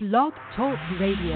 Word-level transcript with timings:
Blog 0.00 0.32
Talk 0.54 0.78
Radio. 1.00 1.34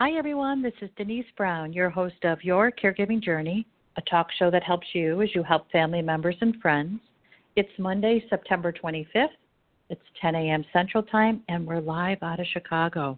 Hi, 0.00 0.10
everyone. 0.18 0.60
This 0.60 0.72
is 0.82 0.90
Denise 0.96 1.24
Brown, 1.36 1.72
your 1.72 1.88
host 1.88 2.24
of 2.24 2.42
Your 2.42 2.72
Caregiving 2.72 3.22
Journey, 3.22 3.64
a 3.96 4.02
talk 4.10 4.26
show 4.36 4.50
that 4.50 4.64
helps 4.64 4.88
you 4.92 5.22
as 5.22 5.32
you 5.32 5.44
help 5.44 5.70
family 5.70 6.02
members 6.02 6.34
and 6.40 6.56
friends. 6.60 6.98
It's 7.54 7.70
Monday, 7.78 8.24
September 8.28 8.72
25th. 8.72 9.28
It's 9.88 10.02
10 10.20 10.34
a.m. 10.34 10.64
Central 10.72 11.04
Time, 11.04 11.44
and 11.48 11.64
we're 11.64 11.78
live 11.78 12.18
out 12.24 12.40
of 12.40 12.46
Chicago. 12.52 13.16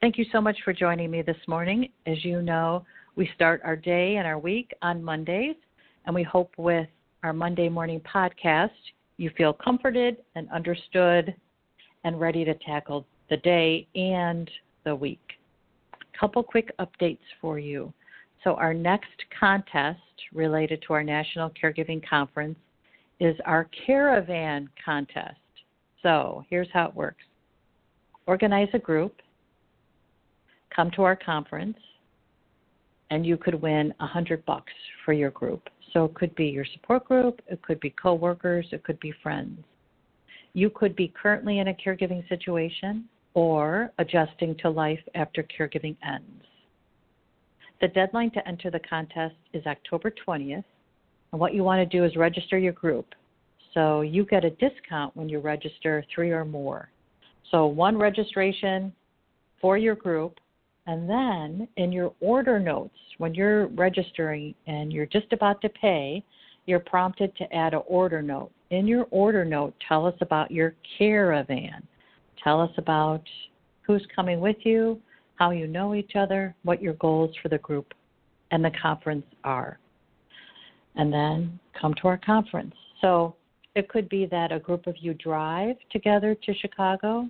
Thank 0.00 0.16
you 0.16 0.24
so 0.32 0.40
much 0.40 0.56
for 0.64 0.72
joining 0.72 1.10
me 1.10 1.20
this 1.20 1.36
morning. 1.46 1.90
As 2.06 2.24
you 2.24 2.40
know, 2.40 2.82
we 3.14 3.28
start 3.34 3.60
our 3.62 3.76
day 3.76 4.16
and 4.16 4.26
our 4.26 4.38
week 4.38 4.72
on 4.80 5.04
Mondays, 5.04 5.56
and 6.06 6.14
we 6.14 6.22
hope 6.22 6.54
with 6.56 6.88
our 7.22 7.34
Monday 7.34 7.68
morning 7.68 8.00
podcast 8.00 8.70
you 9.18 9.30
feel 9.36 9.52
comforted 9.52 10.16
and 10.34 10.50
understood 10.50 11.34
and 12.04 12.20
ready 12.20 12.44
to 12.44 12.54
tackle 12.54 13.06
the 13.30 13.36
day 13.38 13.86
and 13.94 14.50
the 14.84 14.94
week. 14.94 15.20
Couple 16.18 16.42
quick 16.42 16.70
updates 16.78 17.18
for 17.40 17.58
you. 17.58 17.92
So, 18.44 18.54
our 18.54 18.74
next 18.74 19.10
contest 19.38 20.00
related 20.32 20.82
to 20.86 20.94
our 20.94 21.02
National 21.02 21.50
Caregiving 21.50 22.06
Conference 22.06 22.58
is 23.20 23.36
our 23.44 23.68
Caravan 23.86 24.68
Contest. 24.84 25.36
So, 26.02 26.44
here's 26.50 26.68
how 26.72 26.88
it 26.88 26.94
works 26.94 27.24
organize 28.26 28.68
a 28.72 28.78
group, 28.78 29.20
come 30.74 30.90
to 30.92 31.02
our 31.02 31.16
conference, 31.16 31.76
and 33.10 33.26
you 33.26 33.36
could 33.36 33.60
win 33.60 33.92
a 34.00 34.06
hundred 34.06 34.44
bucks 34.46 34.72
for 35.04 35.12
your 35.12 35.30
group. 35.30 35.68
So 35.92 36.06
it 36.06 36.14
could 36.14 36.34
be 36.34 36.46
your 36.46 36.64
support 36.72 37.04
group, 37.04 37.42
it 37.46 37.60
could 37.62 37.78
be 37.80 37.90
coworkers, 37.90 38.66
it 38.72 38.82
could 38.84 38.98
be 39.00 39.12
friends. 39.22 39.58
You 40.54 40.70
could 40.70 40.94
be 40.94 41.12
currently 41.20 41.58
in 41.58 41.68
a 41.68 41.74
caregiving 41.74 42.28
situation 42.28 43.08
or 43.34 43.90
adjusting 43.98 44.56
to 44.58 44.70
life 44.70 45.00
after 45.14 45.42
caregiving 45.42 45.96
ends. 46.06 46.44
The 47.80 47.88
deadline 47.88 48.30
to 48.32 48.46
enter 48.46 48.70
the 48.70 48.80
contest 48.80 49.34
is 49.52 49.64
October 49.66 50.12
20th, 50.26 50.64
and 51.32 51.40
what 51.40 51.54
you 51.54 51.64
want 51.64 51.80
to 51.80 51.98
do 51.98 52.04
is 52.04 52.14
register 52.16 52.58
your 52.58 52.72
group. 52.72 53.14
So 53.74 54.02
you 54.02 54.24
get 54.26 54.44
a 54.44 54.50
discount 54.50 55.16
when 55.16 55.28
you 55.28 55.40
register 55.40 56.04
three 56.14 56.30
or 56.30 56.44
more. 56.44 56.90
So 57.50 57.66
one 57.66 57.96
registration 57.96 58.92
for 59.60 59.78
your 59.78 59.94
group 59.94 60.38
and 60.86 61.08
then 61.08 61.68
in 61.76 61.92
your 61.92 62.12
order 62.20 62.58
notes, 62.58 62.96
when 63.18 63.34
you're 63.34 63.68
registering 63.68 64.54
and 64.66 64.92
you're 64.92 65.06
just 65.06 65.32
about 65.32 65.60
to 65.62 65.68
pay, 65.68 66.24
you're 66.66 66.80
prompted 66.80 67.36
to 67.36 67.54
add 67.54 67.74
an 67.74 67.82
order 67.86 68.20
note. 68.20 68.50
In 68.72 68.86
your 68.86 69.06
order 69.10 69.44
note, 69.44 69.74
tell 69.86 70.06
us 70.06 70.14
about 70.22 70.50
your 70.50 70.74
caravan. 70.96 71.86
Tell 72.42 72.58
us 72.58 72.70
about 72.78 73.22
who's 73.82 74.04
coming 74.16 74.40
with 74.40 74.56
you, 74.60 74.98
how 75.34 75.50
you 75.50 75.66
know 75.66 75.94
each 75.94 76.12
other, 76.16 76.54
what 76.62 76.80
your 76.80 76.94
goals 76.94 77.36
for 77.42 77.50
the 77.50 77.58
group 77.58 77.92
and 78.50 78.64
the 78.64 78.70
conference 78.80 79.26
are. 79.44 79.78
And 80.96 81.12
then 81.12 81.60
come 81.78 81.92
to 82.00 82.08
our 82.08 82.16
conference. 82.16 82.74
So 83.02 83.36
it 83.74 83.90
could 83.90 84.08
be 84.08 84.24
that 84.30 84.52
a 84.52 84.58
group 84.58 84.86
of 84.86 84.96
you 84.98 85.12
drive 85.12 85.76
together 85.90 86.34
to 86.34 86.54
Chicago. 86.54 87.28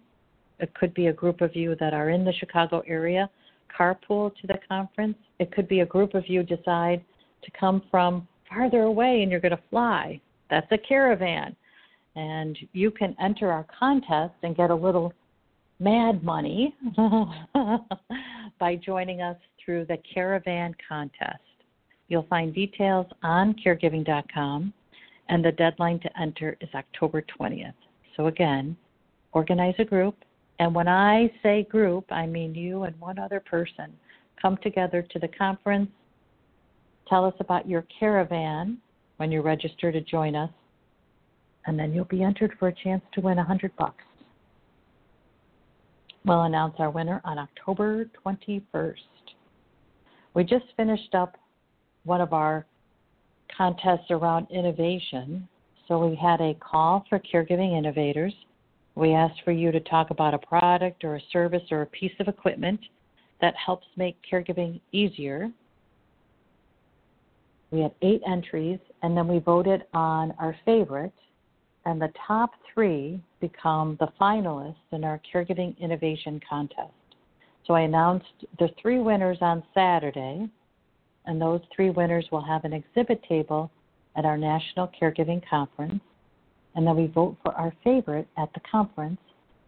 It 0.61 0.73
could 0.75 0.95
be 0.95 1.09
a 1.09 1.13
group 1.13 1.41
of 1.41 1.57
you 1.57 1.75
that 1.81 1.93
are 1.93 2.11
in 2.11 2.25
the 2.25 2.33
Chicago 2.35 2.85
area 2.87 3.29
carpool 3.77 4.33
to 4.37 4.47
the 4.47 4.61
conference. 4.69 5.19
It 5.41 5.51
could 5.51 5.67
be 5.67 5.81
a 5.81 5.87
group 5.87 6.15
of 6.15 6.29
you 6.29 6.45
decide 6.45 7.03
to 7.43 7.51
come 7.59 7.83
from 7.91 8.29
farther 8.49 8.83
away 8.83 9.23
and 9.23 9.31
you're 9.33 9.41
going 9.41 9.57
to 9.57 9.63
fly. 9.71 10.21
That's 10.53 10.71
a 10.71 10.79
caravan. 10.79 11.57
And 12.15 12.59
you 12.73 12.91
can 12.91 13.17
enter 13.19 13.51
our 13.51 13.67
contest 13.77 14.35
and 14.43 14.55
get 14.55 14.71
a 14.71 14.75
little 14.75 15.15
mad 15.81 16.23
money 16.23 16.77
by 18.61 18.77
joining 18.77 19.23
us 19.23 19.39
through 19.65 19.87
the 19.87 19.97
caravan 20.15 20.77
contest. 20.87 21.41
You'll 22.09 22.27
find 22.29 22.55
details 22.55 23.07
on 23.23 23.57
caregiving.com, 23.65 24.75
and 25.31 25.45
the 25.45 25.53
deadline 25.53 25.99
to 26.01 26.21
enter 26.21 26.59
is 26.61 26.69
October 26.75 27.25
20th. 27.41 27.73
So, 28.19 28.27
again, 28.27 28.77
organize 29.33 29.75
a 29.79 29.85
group 29.85 30.17
and 30.59 30.75
when 30.75 30.87
I 30.87 31.33
say 31.43 31.65
group, 31.65 32.05
I 32.13 32.27
mean 32.27 32.55
you 32.55 32.85
and 32.85 32.95
one 33.01 33.19
other 33.19 33.41
person. 33.41 33.93
Come 34.41 34.59
together 34.63 35.03
to 35.11 35.19
the 35.19 35.27
conference. 35.27 35.91
Tell 37.09 37.25
us 37.25 37.35
about 37.41 37.69
your 37.69 37.85
caravan 37.99 38.79
when 39.23 39.31
you 39.31 39.41
register 39.41 39.93
to 39.93 40.01
join 40.01 40.35
us, 40.35 40.51
and 41.67 41.79
then 41.79 41.93
you'll 41.93 42.05
be 42.07 42.25
entered 42.25 42.53
for 42.59 42.67
a 42.67 42.75
chance 42.83 43.01
to 43.15 43.21
win 43.21 43.39
a 43.39 43.45
hundred 43.45 43.71
bucks. 43.77 44.03
We'll 46.25 46.43
announce 46.43 46.75
our 46.81 46.91
winner 46.91 47.21
on 47.25 47.39
October 47.39 48.11
21st. 48.27 48.97
We 50.35 50.43
just 50.43 50.65
finished 50.77 51.15
up 51.15 51.37
one 52.03 52.21
of 52.21 52.33
our 52.33 52.67
contests 53.57 54.11
around 54.11 54.49
innovation. 54.51 55.47
So 55.87 56.05
we 56.05 56.17
had 56.17 56.41
a 56.41 56.55
call 56.55 57.05
for 57.09 57.21
caregiving 57.21 57.79
innovators 57.79 58.35
we 58.97 59.13
asked 59.13 59.43
for 59.45 59.53
you 59.53 59.71
to 59.71 59.79
talk 59.79 60.11
about 60.11 60.35
a 60.35 60.39
product 60.39 61.05
or 61.05 61.15
a 61.15 61.21
service 61.33 61.63
or 61.71 61.83
a 61.83 61.87
piece 61.87 62.13
of 62.19 62.27
equipment 62.27 62.81
that 63.41 63.55
helps 63.55 63.87
make 63.97 64.17
caregiving 64.29 64.81
easier. 64.91 65.49
We 67.71 67.83
had 67.83 67.93
eight 68.03 68.21
entries, 68.29 68.81
and 69.03 69.17
then 69.17 69.29
we 69.29 69.39
voted 69.39 69.85
on 69.93 70.33
our 70.39 70.57
favorite, 70.65 71.13
and 71.85 72.01
the 72.01 72.13
top 72.27 72.53
three 72.73 73.21
become 73.41 73.97
the 74.01 74.09
finalists 74.21 74.77
in 74.93 75.05
our 75.05 75.21
Caregiving 75.33 75.79
Innovation 75.79 76.41
Contest. 76.49 76.93
So 77.67 77.75
I 77.75 77.83
announced 77.83 78.27
the 78.59 78.69
three 78.81 79.01
winners 79.01 79.39
on 79.41 79.63
Saturday, 79.75 80.49
and 81.27 81.41
those 81.41 81.61
three 81.75 81.91
winners 81.91 82.27
will 82.33 82.45
have 82.45 82.65
an 82.65 82.73
exhibit 82.73 83.23
table 83.29 83.71
at 84.17 84.25
our 84.25 84.37
National 84.37 84.91
Caregiving 85.01 85.43
Conference 85.49 86.01
and 86.75 86.87
then 86.87 86.97
we 86.97 87.07
vote 87.07 87.37
for 87.43 87.53
our 87.53 87.73
favorite 87.85 88.27
at 88.39 88.53
the 88.55 88.61
conference, 88.61 89.21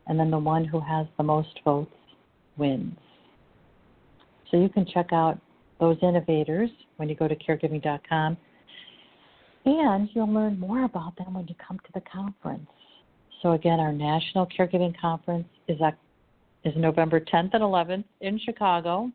and 0.07 0.19
then 0.19 0.31
the 0.31 0.39
one 0.39 0.65
who 0.65 0.81
has 0.81 1.07
the 1.17 1.23
most 1.23 1.61
votes 1.65 1.93
wins. 2.57 2.97
So 4.51 4.57
you 4.59 4.69
can 4.69 4.87
check 4.87 5.13
out 5.13 5.39
those 5.81 5.97
innovators 6.03 6.71
when 6.97 7.09
you 7.09 7.15
go 7.15 7.29
to 7.29 7.35
caregiving.com, 7.37 8.37
and 9.65 10.09
you'll 10.13 10.33
learn 10.33 10.59
more 10.59 10.85
about 10.85 11.17
them 11.17 11.35
when 11.35 11.47
you 11.49 11.55
come 11.67 11.79
to 11.79 11.93
the 11.95 12.03
conference. 12.03 12.69
So 13.43 13.53
again, 13.53 13.81
our 13.81 13.93
National 13.93 14.47
Caregiving 14.47 14.99
Conference 14.99 15.47
is 15.69 15.79
is 16.65 16.73
November 16.77 17.21
10th 17.21 17.51
and 17.53 17.63
11th 17.63 18.05
in 18.23 18.39
Chicago, 18.39 19.11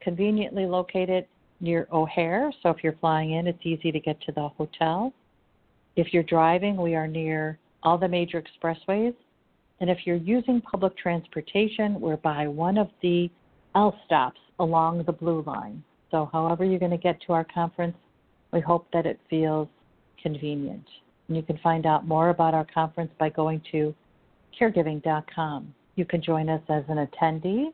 conveniently 0.00 0.64
located 0.64 1.26
near 1.60 1.86
O'Hare. 1.92 2.50
So 2.62 2.70
if 2.70 2.78
you're 2.82 2.96
flying 3.00 3.32
in, 3.32 3.46
it's 3.46 3.58
easy 3.62 3.92
to 3.92 4.00
get 4.00 4.20
to 4.22 4.32
the 4.32 4.48
hotel. 4.48 5.12
If 5.96 6.14
you're 6.14 6.22
driving, 6.22 6.76
we 6.76 6.94
are 6.94 7.06
near 7.06 7.58
all 7.82 7.98
the 7.98 8.08
major 8.08 8.42
expressways. 8.42 9.14
And 9.80 9.90
if 9.90 9.98
you're 10.04 10.16
using 10.16 10.60
public 10.60 10.96
transportation, 10.96 12.00
we're 12.00 12.16
by 12.16 12.48
one 12.48 12.78
of 12.78 12.88
the 13.02 13.30
L 13.74 13.98
stops 14.06 14.40
along 14.58 15.02
the 15.04 15.12
Blue 15.12 15.42
Line. 15.46 15.82
So, 16.10 16.28
however, 16.32 16.64
you're 16.64 16.78
going 16.78 16.90
to 16.90 16.96
get 16.96 17.20
to 17.26 17.32
our 17.32 17.44
conference, 17.44 17.96
we 18.52 18.60
hope 18.60 18.86
that 18.92 19.06
it 19.06 19.18
feels 19.28 19.68
convenient. 20.22 20.84
And 21.28 21.36
you 21.36 21.42
can 21.42 21.58
find 21.58 21.86
out 21.86 22.06
more 22.06 22.30
about 22.30 22.54
our 22.54 22.66
conference 22.72 23.10
by 23.18 23.30
going 23.30 23.62
to 23.72 23.94
caregiving.com. 24.60 25.74
You 25.96 26.04
can 26.04 26.22
join 26.22 26.48
us 26.48 26.62
as 26.68 26.84
an 26.88 27.06
attendee, 27.06 27.68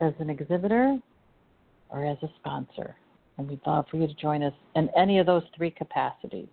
as 0.00 0.12
an 0.18 0.30
exhibitor, 0.30 0.98
or 1.90 2.04
as 2.04 2.16
a 2.22 2.30
sponsor. 2.38 2.96
And 3.38 3.48
we'd 3.48 3.60
love 3.66 3.86
for 3.90 3.96
you 3.96 4.06
to 4.06 4.14
join 4.14 4.42
us 4.42 4.52
in 4.76 4.88
any 4.96 5.18
of 5.18 5.26
those 5.26 5.42
three 5.56 5.70
capacities. 5.70 6.48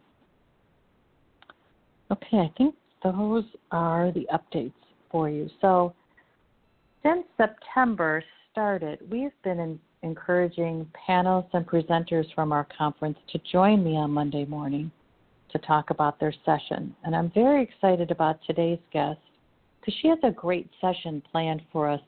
Okay, 2.11 2.37
I 2.37 2.51
think 2.57 2.75
those 3.03 3.43
are 3.71 4.11
the 4.11 4.27
updates 4.33 4.71
for 5.11 5.29
you. 5.29 5.49
So, 5.61 5.93
since 7.03 7.25
September 7.35 8.23
started, 8.51 8.99
we've 9.09 9.31
been 9.43 9.59
in, 9.59 9.79
encouraging 10.03 10.87
panels 11.07 11.45
and 11.53 11.65
presenters 11.65 12.25
from 12.35 12.51
our 12.51 12.67
conference 12.77 13.17
to 13.31 13.39
join 13.51 13.83
me 13.83 13.95
on 13.95 14.11
Monday 14.11 14.45
morning 14.45 14.91
to 15.51 15.57
talk 15.59 15.89
about 15.89 16.19
their 16.19 16.33
session. 16.45 16.95
And 17.03 17.15
I'm 17.15 17.31
very 17.31 17.63
excited 17.63 18.11
about 18.11 18.39
today's 18.45 18.79
guest 18.91 19.19
because 19.79 19.93
she 20.01 20.07
has 20.09 20.19
a 20.23 20.31
great 20.31 20.69
session 20.81 21.23
planned 21.31 21.61
for 21.71 21.89
us 21.89 22.01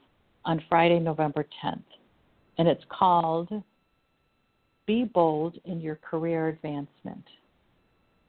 on 0.45 0.61
Friday, 0.69 0.99
November 0.99 1.45
10th. 1.63 1.83
And 2.57 2.67
it's 2.67 2.83
called 2.89 3.49
Be 4.85 5.05
Bold 5.05 5.57
in 5.65 5.79
Your 5.79 5.95
Career 5.95 6.49
Advancement. 6.49 7.23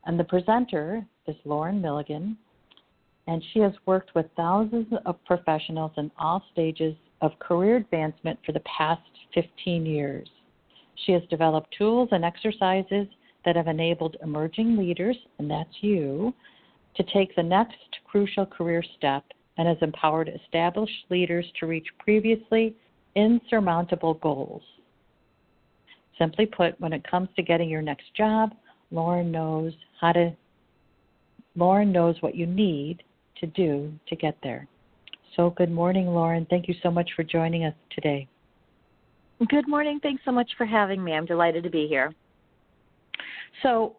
And 0.07 0.19
the 0.19 0.25
presenter 0.25 1.05
is 1.27 1.37
Lauren 1.45 1.81
Milligan, 1.81 2.37
and 3.27 3.43
she 3.53 3.59
has 3.61 3.73
worked 3.87 4.15
with 4.15 4.27
thousands 4.37 4.87
of 5.05 5.23
professionals 5.25 5.93
in 5.97 6.11
all 6.19 6.43
stages 6.53 6.95
of 7.21 7.39
career 7.39 7.77
advancement 7.77 8.39
for 8.45 8.53
the 8.53 8.61
past 8.61 9.03
15 9.35 9.87
years. 9.87 10.29
She 11.07 11.13
has 11.13 11.23
developed 11.31 11.75
tools 11.77 12.09
and 12.13 12.25
exercises 12.25 13.07
that 13.45 13.57
have 13.57 13.69
enabled 13.69 14.17
emerging 14.23 14.77
leaders, 14.77 15.17
and 15.39 15.51
that's 15.51 15.83
you, 15.83 16.35
to 16.97 17.03
take 17.13 17.35
the 17.37 17.43
next 17.43 17.77
crucial 18.05 18.45
career 18.45 18.83
step 18.99 19.25
and 19.57 19.69
has 19.69 19.79
empowered 19.81 20.29
established 20.29 21.05
leaders 21.11 21.47
to 21.59 21.67
reach 21.67 21.87
previously 21.99 22.75
insurmountable 23.15 24.15
goals. 24.15 24.63
Simply 26.19 26.47
put, 26.47 26.79
when 26.81 26.93
it 26.93 27.09
comes 27.09 27.29
to 27.37 27.43
getting 27.43 27.69
your 27.69 27.83
next 27.83 28.15
job, 28.15 28.55
Lauren 28.91 29.31
knows 29.31 29.73
how 30.01 30.13
to 30.13 30.35
Lauren 31.57 31.91
knows 31.91 32.17
what 32.21 32.35
you 32.35 32.47
need 32.47 33.03
to 33.41 33.47
do 33.47 33.93
to 34.07 34.17
get 34.17 34.37
there. 34.43 34.69
So 35.37 35.51
good 35.51 35.71
morning, 35.71 36.09
Lauren. 36.09 36.47
Thank 36.51 36.69
you 36.69 36.75
so 36.83 36.91
much 36.91 37.11
for 37.15 37.23
joining 37.23 37.65
us 37.65 37.75
today. 37.95 38.27
Good 39.49 39.69
morning. 39.69 40.01
Thanks 40.03 40.23
so 40.25 40.33
much 40.33 40.51
for 40.59 40.67
having 40.67 41.03
me. 41.03 41.13
I'm 41.13 41.25
delighted 41.25 41.65
to 41.65 41.71
be 41.71 41.87
here. 41.87 42.13
So, 43.63 43.97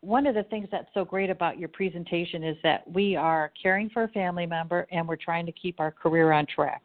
one 0.00 0.26
of 0.26 0.34
the 0.34 0.42
things 0.44 0.68
that's 0.70 0.88
so 0.92 1.02
great 1.02 1.30
about 1.30 1.58
your 1.58 1.70
presentation 1.70 2.44
is 2.44 2.58
that 2.62 2.90
we 2.92 3.16
are 3.16 3.50
caring 3.60 3.88
for 3.88 4.02
a 4.02 4.08
family 4.08 4.44
member 4.44 4.86
and 4.92 5.08
we're 5.08 5.16
trying 5.16 5.46
to 5.46 5.52
keep 5.52 5.80
our 5.80 5.90
career 5.90 6.32
on 6.32 6.44
track. 6.44 6.82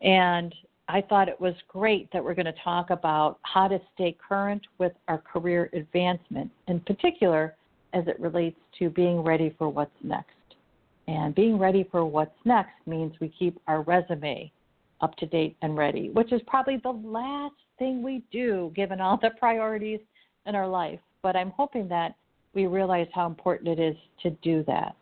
And 0.00 0.54
I 0.88 1.02
thought 1.02 1.28
it 1.28 1.38
was 1.38 1.52
great 1.68 2.10
that 2.12 2.24
we're 2.24 2.34
going 2.34 2.46
to 2.46 2.54
talk 2.64 2.88
about 2.88 3.38
how 3.42 3.68
to 3.68 3.78
stay 3.94 4.16
current 4.26 4.62
with 4.78 4.92
our 5.08 5.18
career 5.18 5.68
advancement, 5.74 6.50
in 6.68 6.80
particular 6.80 7.54
as 7.92 8.06
it 8.06 8.18
relates 8.18 8.58
to 8.78 8.88
being 8.88 9.20
ready 9.20 9.54
for 9.58 9.68
what's 9.68 9.90
next. 10.02 10.37
And 11.08 11.34
being 11.34 11.58
ready 11.58 11.88
for 11.90 12.04
what's 12.04 12.36
next 12.44 12.74
means 12.86 13.14
we 13.18 13.32
keep 13.36 13.58
our 13.66 13.80
resume 13.82 14.52
up 15.00 15.16
to 15.16 15.26
date 15.26 15.56
and 15.62 15.74
ready, 15.74 16.10
which 16.10 16.32
is 16.32 16.42
probably 16.46 16.76
the 16.76 16.90
last 16.90 17.54
thing 17.78 18.02
we 18.02 18.22
do 18.30 18.70
given 18.76 19.00
all 19.00 19.18
the 19.20 19.30
priorities 19.38 20.00
in 20.44 20.54
our 20.54 20.68
life. 20.68 21.00
But 21.22 21.34
I'm 21.34 21.50
hoping 21.50 21.88
that 21.88 22.14
we 22.52 22.66
realize 22.66 23.06
how 23.14 23.26
important 23.26 23.68
it 23.68 23.80
is 23.80 23.96
to 24.22 24.30
do 24.42 24.62
that. 24.66 24.96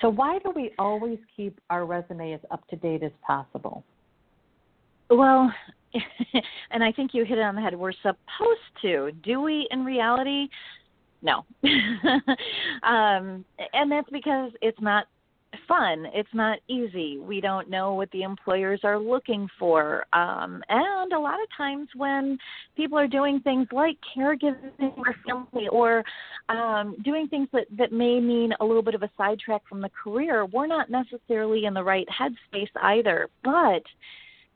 So, 0.00 0.10
why 0.10 0.38
do 0.38 0.52
we 0.54 0.70
always 0.78 1.18
keep 1.36 1.58
our 1.70 1.86
resume 1.86 2.32
as 2.32 2.40
up 2.52 2.66
to 2.68 2.76
date 2.76 3.02
as 3.02 3.12
possible? 3.26 3.82
Well, 5.10 5.52
and 6.70 6.84
I 6.84 6.92
think 6.92 7.14
you 7.14 7.24
hit 7.24 7.38
it 7.38 7.42
on 7.42 7.56
the 7.56 7.62
head. 7.62 7.74
We're 7.74 7.92
supposed 7.92 8.60
to. 8.82 9.10
Do 9.24 9.40
we 9.40 9.66
in 9.72 9.84
reality? 9.84 10.48
No. 11.22 11.44
um, 12.84 13.44
and 13.72 13.90
that's 13.90 14.10
because 14.10 14.52
it's 14.60 14.80
not 14.80 15.06
fun. 15.68 16.06
It's 16.12 16.28
not 16.32 16.58
easy. 16.68 17.18
We 17.18 17.40
don't 17.40 17.68
know 17.70 17.94
what 17.94 18.10
the 18.10 18.22
employers 18.22 18.80
are 18.84 18.98
looking 18.98 19.48
for. 19.58 20.04
Um, 20.12 20.62
and 20.68 21.12
a 21.12 21.18
lot 21.18 21.40
of 21.42 21.48
times 21.56 21.88
when 21.96 22.38
people 22.76 22.98
are 22.98 23.08
doing 23.08 23.40
things 23.40 23.66
like 23.72 23.96
caregiving 24.16 24.96
or 24.96 25.14
family 25.26 25.68
or 25.68 26.04
um, 26.48 26.96
doing 27.04 27.28
things 27.28 27.48
that, 27.52 27.66
that 27.76 27.92
may 27.92 28.20
mean 28.20 28.52
a 28.60 28.64
little 28.64 28.82
bit 28.82 28.94
of 28.94 29.02
a 29.02 29.10
sidetrack 29.16 29.62
from 29.68 29.80
the 29.80 29.90
career, 29.90 30.46
we're 30.46 30.66
not 30.66 30.90
necessarily 30.90 31.64
in 31.64 31.74
the 31.74 31.82
right 31.82 32.06
headspace 32.08 32.70
either. 32.82 33.28
But 33.44 33.82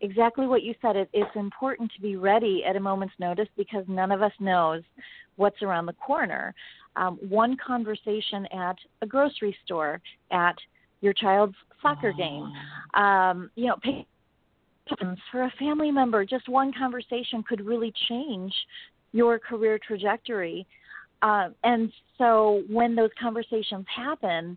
exactly 0.00 0.46
what 0.46 0.62
you 0.62 0.75
said, 0.82 0.96
it, 0.96 1.08
it's 1.12 1.34
important 1.36 1.90
to 1.94 2.00
be 2.02 2.16
ready 2.16 2.64
at 2.69 2.76
a 2.76 2.81
moment's 2.81 3.14
notice 3.19 3.48
because 3.56 3.84
none 3.88 4.12
of 4.12 4.22
us 4.22 4.32
knows 4.40 4.82
what's 5.36 5.62
around 5.62 5.86
the 5.86 5.93
corner. 5.94 6.54
Um, 6.96 7.19
one 7.28 7.56
conversation 7.64 8.46
at 8.46 8.76
a 9.00 9.06
grocery 9.06 9.56
store, 9.64 10.00
at 10.32 10.56
your 11.00 11.12
child's 11.12 11.55
soccer 11.82 12.12
game. 12.12 12.52
Um, 12.94 13.50
you 13.55 13.67
know, 13.67 14.05
for 15.31 15.43
a 15.43 15.52
family 15.58 15.91
member, 15.91 16.25
just 16.25 16.49
one 16.49 16.73
conversation 16.76 17.43
could 17.43 17.64
really 17.64 17.93
change 18.08 18.52
your 19.12 19.38
career 19.38 19.79
trajectory. 19.85 20.67
Uh, 21.23 21.50
and 21.64 21.93
so 22.19 22.62
when 22.69 22.94
those 22.94 23.11
conversations 23.20 23.87
happen, 23.94 24.56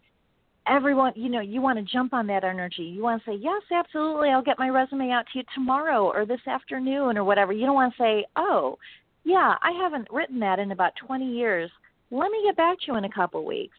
everyone, 0.68 1.14
you 1.16 1.30
know, 1.30 1.42
you 1.42 1.62
want 1.62 1.78
to 1.78 1.84
jump 1.84 2.14
on 2.14 2.28
that 2.28 2.44
energy. 2.44 2.84
You 2.84 3.04
want 3.04 3.24
to 3.24 3.32
say, 3.32 3.38
yes, 3.38 3.62
absolutely, 3.72 4.30
I'll 4.30 4.42
get 4.42 4.60
my 4.60 4.70
resume 4.70 5.12
out 5.12 5.26
to 5.34 5.40
you 5.40 5.46
tomorrow 5.54 6.12
or 6.12 6.26
this 6.26 6.46
afternoon 6.48 7.18
or 7.18 7.24
whatever. 7.24 7.54
You 7.54 7.66
don't 7.66 7.76
want 7.76 7.94
to 7.96 8.02
say, 8.02 8.26
oh, 8.36 8.78
yeah, 9.24 9.56
I 9.62 9.72
haven't 9.72 10.08
written 10.12 10.40
that 10.40 10.60
in 10.60 10.72
about 10.72 10.94
20 11.06 11.26
years. 11.26 11.70
Let 12.12 12.32
me 12.32 12.44
get 12.46 12.58
back 12.58 12.80
to 12.80 12.86
you 12.88 12.98
in 12.98 13.06
a 13.06 13.12
couple 13.12 13.46
weeks 13.46 13.76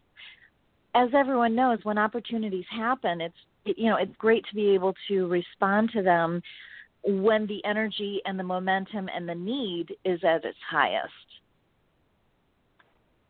as 0.94 1.10
everyone 1.14 1.54
knows, 1.54 1.78
when 1.82 1.98
opportunities 1.98 2.64
happen, 2.70 3.20
it's 3.20 3.34
you 3.64 3.88
know 3.90 3.96
it's 3.96 4.14
great 4.16 4.44
to 4.48 4.54
be 4.54 4.74
able 4.74 4.94
to 5.08 5.26
respond 5.26 5.90
to 5.92 6.02
them 6.02 6.42
when 7.02 7.46
the 7.46 7.64
energy 7.64 8.20
and 8.24 8.38
the 8.38 8.44
momentum 8.44 9.08
and 9.14 9.28
the 9.28 9.34
need 9.34 9.94
is 10.04 10.20
at 10.24 10.44
its 10.44 10.58
highest. 10.68 11.12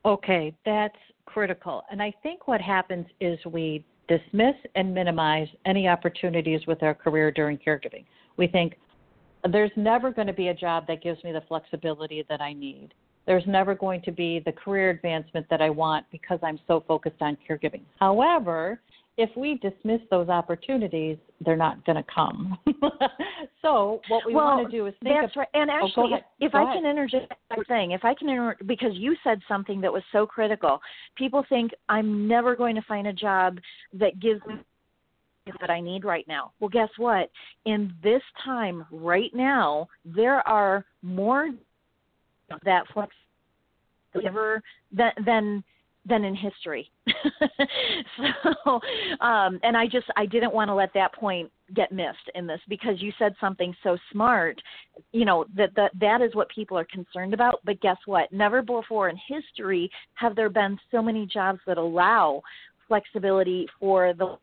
Okay, 0.05 0.55
that's 0.65 0.97
critical. 1.25 1.83
And 1.91 2.03
I 2.03 2.13
think 2.23 2.47
what 2.47 2.61
happens 2.61 3.07
is 3.21 3.39
we 3.47 3.85
dismiss 4.07 4.55
and 4.75 4.95
minimize 4.95 5.49
any 5.65 5.89
opportunities 5.89 6.61
with 6.67 6.83
our 6.83 6.95
career 6.95 7.31
during 7.31 7.59
caregiving. 7.59 8.05
We 8.37 8.47
think 8.47 8.75
there's 9.51 9.71
never 9.77 10.11
going 10.11 10.27
to 10.27 10.35
be 10.35 10.49
a 10.49 10.55
job 10.55 10.87
that 10.89 11.03
gives 11.03 11.25
me 11.25 11.33
the 11.33 11.43
flexibility 11.49 12.25
that 12.29 12.41
I 12.41 12.53
need 12.53 12.93
there's 13.27 13.47
never 13.47 13.75
going 13.75 14.03
to 14.03 14.13
be 14.13 14.41
the 14.45 14.53
career 14.53 14.91
advancement 14.91 15.47
that 15.51 15.63
I 15.63 15.71
want 15.71 16.05
because 16.13 16.39
I'm 16.43 16.59
so 16.67 16.85
focused 16.87 17.21
on 17.21 17.37
caregiving. 17.49 17.83
However, 17.99 18.81
if 19.17 19.31
we 19.37 19.59
dismiss 19.59 20.01
those 20.11 20.29
opportunities, 20.29 21.17
they're 21.45 21.57
not 21.57 21.85
going 21.87 21.97
to 21.97 22.05
come. 22.13 22.59
so 23.63 24.01
what 24.09 24.27
we 24.27 24.35
well, 24.35 24.57
want 24.57 24.71
to 24.71 24.77
do 24.77 24.87
is 24.87 24.95
think. 25.03 25.15
That's 25.21 25.33
of, 25.37 25.41
right. 25.41 25.49
And 25.55 25.71
oh, 25.71 25.87
actually, 25.87 26.11
oh, 26.15 26.17
if, 26.17 26.23
if 26.41 26.55
I 26.55 26.63
ahead. 26.63 26.75
can 26.77 26.87
interject 26.87 27.33
one 27.49 27.65
thing, 27.67 27.93
if 27.93 28.05
I 28.05 28.15
can 28.15 28.29
inter- 28.29 28.57
because 28.67 28.93
you 28.95 29.15
said 29.23 29.41
something 29.47 29.81
that 29.83 29.93
was 29.93 30.03
so 30.11 30.27
critical. 30.27 30.81
People 31.17 31.45
think 31.49 31.71
I'm 31.89 32.27
never 32.27 32.57
going 32.57 32.75
to 32.75 32.83
find 32.83 33.07
a 33.07 33.13
job 33.13 33.59
that 33.93 34.19
gives 34.21 34.41
me 34.47 34.57
that 35.61 35.71
I 35.71 35.81
need 35.81 36.05
right 36.05 36.27
now. 36.27 36.53
Well, 36.59 36.71
guess 36.71 36.89
what? 36.97 37.31
In 37.67 37.93
this 38.03 38.23
time 38.45 38.87
right 38.91 39.31
now, 39.35 39.89
there 40.05 40.47
are 40.49 40.87
more 41.03 41.51
that 42.65 42.85
flex 42.93 43.15
ever 44.25 44.63
than 44.93 45.13
than 45.25 45.65
than 46.07 46.25
in 46.25 46.35
history. 46.35 46.91
so, 48.65 48.81
um, 49.21 49.59
and 49.63 49.77
I 49.77 49.87
just 49.87 50.07
I 50.17 50.27
didn't 50.27 50.53
want 50.53 50.69
to 50.69 50.75
let 50.75 50.93
that 50.95 51.15
point 51.15 51.51
get 51.75 51.93
missed 51.93 52.31
in 52.35 52.47
this 52.47 52.61
because 52.69 53.01
you 53.01 53.11
said 53.19 53.35
something 53.41 53.75
so 53.83 53.97
smart. 54.13 54.61
You 55.13 55.25
know 55.25 55.47
that 55.57 55.75
that 55.77 55.93
that 55.99 56.21
is 56.21 56.35
what 56.35 56.49
people 56.51 56.79
are 56.79 56.87
concerned 56.87 57.35
about. 57.35 57.61
But 57.65 57.81
guess 57.81 57.97
what? 58.07 58.33
Never 58.33 58.63
before 58.63 59.09
in 59.09 59.19
history 59.29 59.91
have 60.15 60.37
there 60.37 60.51
been 60.51 60.79
so 60.91 61.03
many 61.03 61.27
jobs 61.27 61.61
that 61.67 61.79
allow 61.79 62.43
flexibility 62.87 63.67
for 63.81 64.13
the 64.13 64.37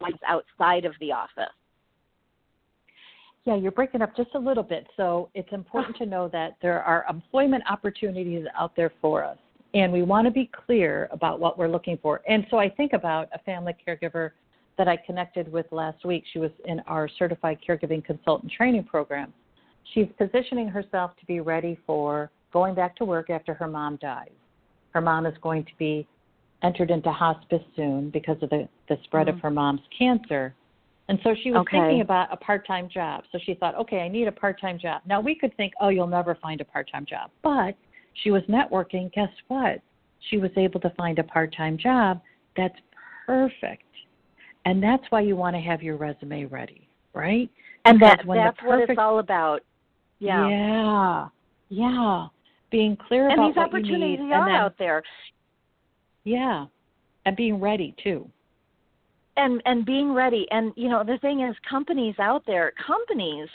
lives 0.00 0.18
outside 0.26 0.86
of 0.86 0.94
the 1.00 1.12
office. 1.12 1.52
Yeah, 3.46 3.56
you're 3.56 3.72
breaking 3.72 4.02
up 4.02 4.14
just 4.16 4.30
a 4.34 4.38
little 4.38 4.62
bit. 4.62 4.86
So 4.96 5.30
it's 5.34 5.52
important 5.52 5.96
to 5.96 6.06
know 6.06 6.28
that 6.28 6.56
there 6.60 6.82
are 6.82 7.06
employment 7.08 7.64
opportunities 7.68 8.44
out 8.58 8.76
there 8.76 8.92
for 9.00 9.24
us. 9.24 9.38
And 9.72 9.92
we 9.92 10.02
want 10.02 10.26
to 10.26 10.30
be 10.30 10.50
clear 10.66 11.08
about 11.12 11.40
what 11.40 11.56
we're 11.56 11.68
looking 11.68 11.98
for. 12.02 12.20
And 12.28 12.44
so 12.50 12.58
I 12.58 12.68
think 12.68 12.92
about 12.92 13.28
a 13.32 13.38
family 13.40 13.74
caregiver 13.86 14.32
that 14.76 14.88
I 14.88 14.96
connected 14.96 15.50
with 15.50 15.66
last 15.70 16.04
week. 16.04 16.24
She 16.32 16.38
was 16.38 16.50
in 16.64 16.80
our 16.80 17.08
certified 17.18 17.58
caregiving 17.66 18.04
consultant 18.04 18.52
training 18.52 18.84
program. 18.84 19.32
She's 19.94 20.06
positioning 20.18 20.68
herself 20.68 21.12
to 21.20 21.26
be 21.26 21.40
ready 21.40 21.78
for 21.86 22.30
going 22.52 22.74
back 22.74 22.96
to 22.96 23.04
work 23.04 23.30
after 23.30 23.54
her 23.54 23.68
mom 23.68 23.96
dies. 23.96 24.30
Her 24.90 25.00
mom 25.00 25.24
is 25.26 25.34
going 25.40 25.64
to 25.64 25.72
be 25.78 26.06
entered 26.62 26.90
into 26.90 27.10
hospice 27.10 27.62
soon 27.76 28.10
because 28.10 28.36
of 28.42 28.50
the, 28.50 28.68
the 28.88 28.96
spread 29.04 29.28
mm-hmm. 29.28 29.36
of 29.36 29.42
her 29.42 29.50
mom's 29.50 29.80
cancer. 29.96 30.54
And 31.10 31.18
so 31.24 31.34
she 31.42 31.50
was 31.50 31.62
okay. 31.62 31.80
thinking 31.80 32.00
about 32.02 32.32
a 32.32 32.36
part 32.36 32.64
time 32.68 32.88
job. 32.88 33.24
So 33.32 33.38
she 33.44 33.54
thought, 33.54 33.74
okay, 33.74 33.98
I 33.98 34.08
need 34.08 34.28
a 34.28 34.32
part 34.32 34.60
time 34.60 34.78
job. 34.78 35.02
Now 35.04 35.20
we 35.20 35.34
could 35.34 35.54
think, 35.56 35.72
oh, 35.80 35.88
you'll 35.88 36.06
never 36.06 36.36
find 36.36 36.60
a 36.60 36.64
part 36.64 36.88
time 36.90 37.04
job. 37.04 37.32
But 37.42 37.76
she 38.22 38.30
was 38.30 38.42
networking. 38.48 39.12
Guess 39.12 39.30
what? 39.48 39.80
She 40.28 40.38
was 40.38 40.52
able 40.56 40.78
to 40.78 40.90
find 40.90 41.18
a 41.18 41.24
part 41.24 41.52
time 41.56 41.76
job 41.76 42.20
that's 42.56 42.76
perfect. 43.26 43.82
And 44.64 44.80
that's 44.80 45.02
why 45.10 45.22
you 45.22 45.34
want 45.34 45.56
to 45.56 45.60
have 45.60 45.82
your 45.82 45.96
resume 45.96 46.44
ready, 46.44 46.86
right? 47.12 47.50
And 47.84 47.98
because 47.98 48.18
that, 48.18 48.32
that's 48.32 48.60
perfect, 48.60 48.68
what 48.68 48.90
it's 48.90 48.98
all 49.00 49.18
about. 49.18 49.62
Yeah. 50.20 50.48
Yeah. 50.48 51.28
Yeah. 51.70 52.26
Being 52.70 52.96
clear 53.08 53.24
and 53.28 53.32
about 53.32 53.48
these 53.48 53.56
what 53.56 53.66
opportunities 53.66 54.18
you 54.20 54.26
need. 54.26 54.32
are 54.32 54.42
and 54.42 54.48
then, 54.48 54.54
out 54.54 54.74
there. 54.78 55.02
Yeah. 56.22 56.66
And 57.26 57.36
being 57.36 57.58
ready 57.58 57.96
too 58.00 58.30
and 59.36 59.62
and 59.64 59.84
being 59.84 60.12
ready. 60.12 60.46
And 60.50 60.72
you 60.76 60.88
know 60.88 61.04
the 61.04 61.18
thing 61.18 61.42
is 61.42 61.54
companies 61.68 62.14
out 62.18 62.44
there 62.46 62.72
companies 62.86 63.48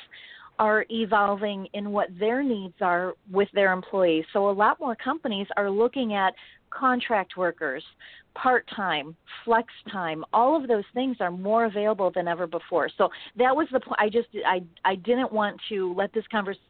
are 0.57 0.85
evolving 0.89 1.67
in 1.73 1.91
what 1.91 2.07
their 2.17 2.41
needs 2.41 2.75
are 2.81 3.13
with 3.31 3.49
their 3.53 3.73
employees. 3.73 4.23
So 4.31 4.49
a 4.49 4.51
lot 4.51 4.79
more 4.79 4.95
companies 4.95 5.47
are 5.57 5.69
looking 5.69 6.13
at 6.13 6.33
contract 6.69 7.35
workers 7.35 7.83
part 8.35 8.65
time 8.75 9.15
flex 9.43 9.67
time. 9.91 10.23
All 10.33 10.61
of 10.61 10.67
those 10.67 10.83
things 10.93 11.17
are 11.19 11.31
more 11.31 11.65
available 11.65 12.11
than 12.13 12.27
ever 12.27 12.47
before. 12.47 12.89
So 12.97 13.09
that 13.37 13.55
was 13.55 13.67
the 13.71 13.79
point. 13.79 13.99
I 13.99 14.09
just 14.09 14.27
i 14.45 14.61
i 14.83 14.95
didn't 14.95 15.31
want 15.31 15.59
to 15.69 15.93
let 15.93 16.13
this 16.13 16.25
conversation 16.31 16.61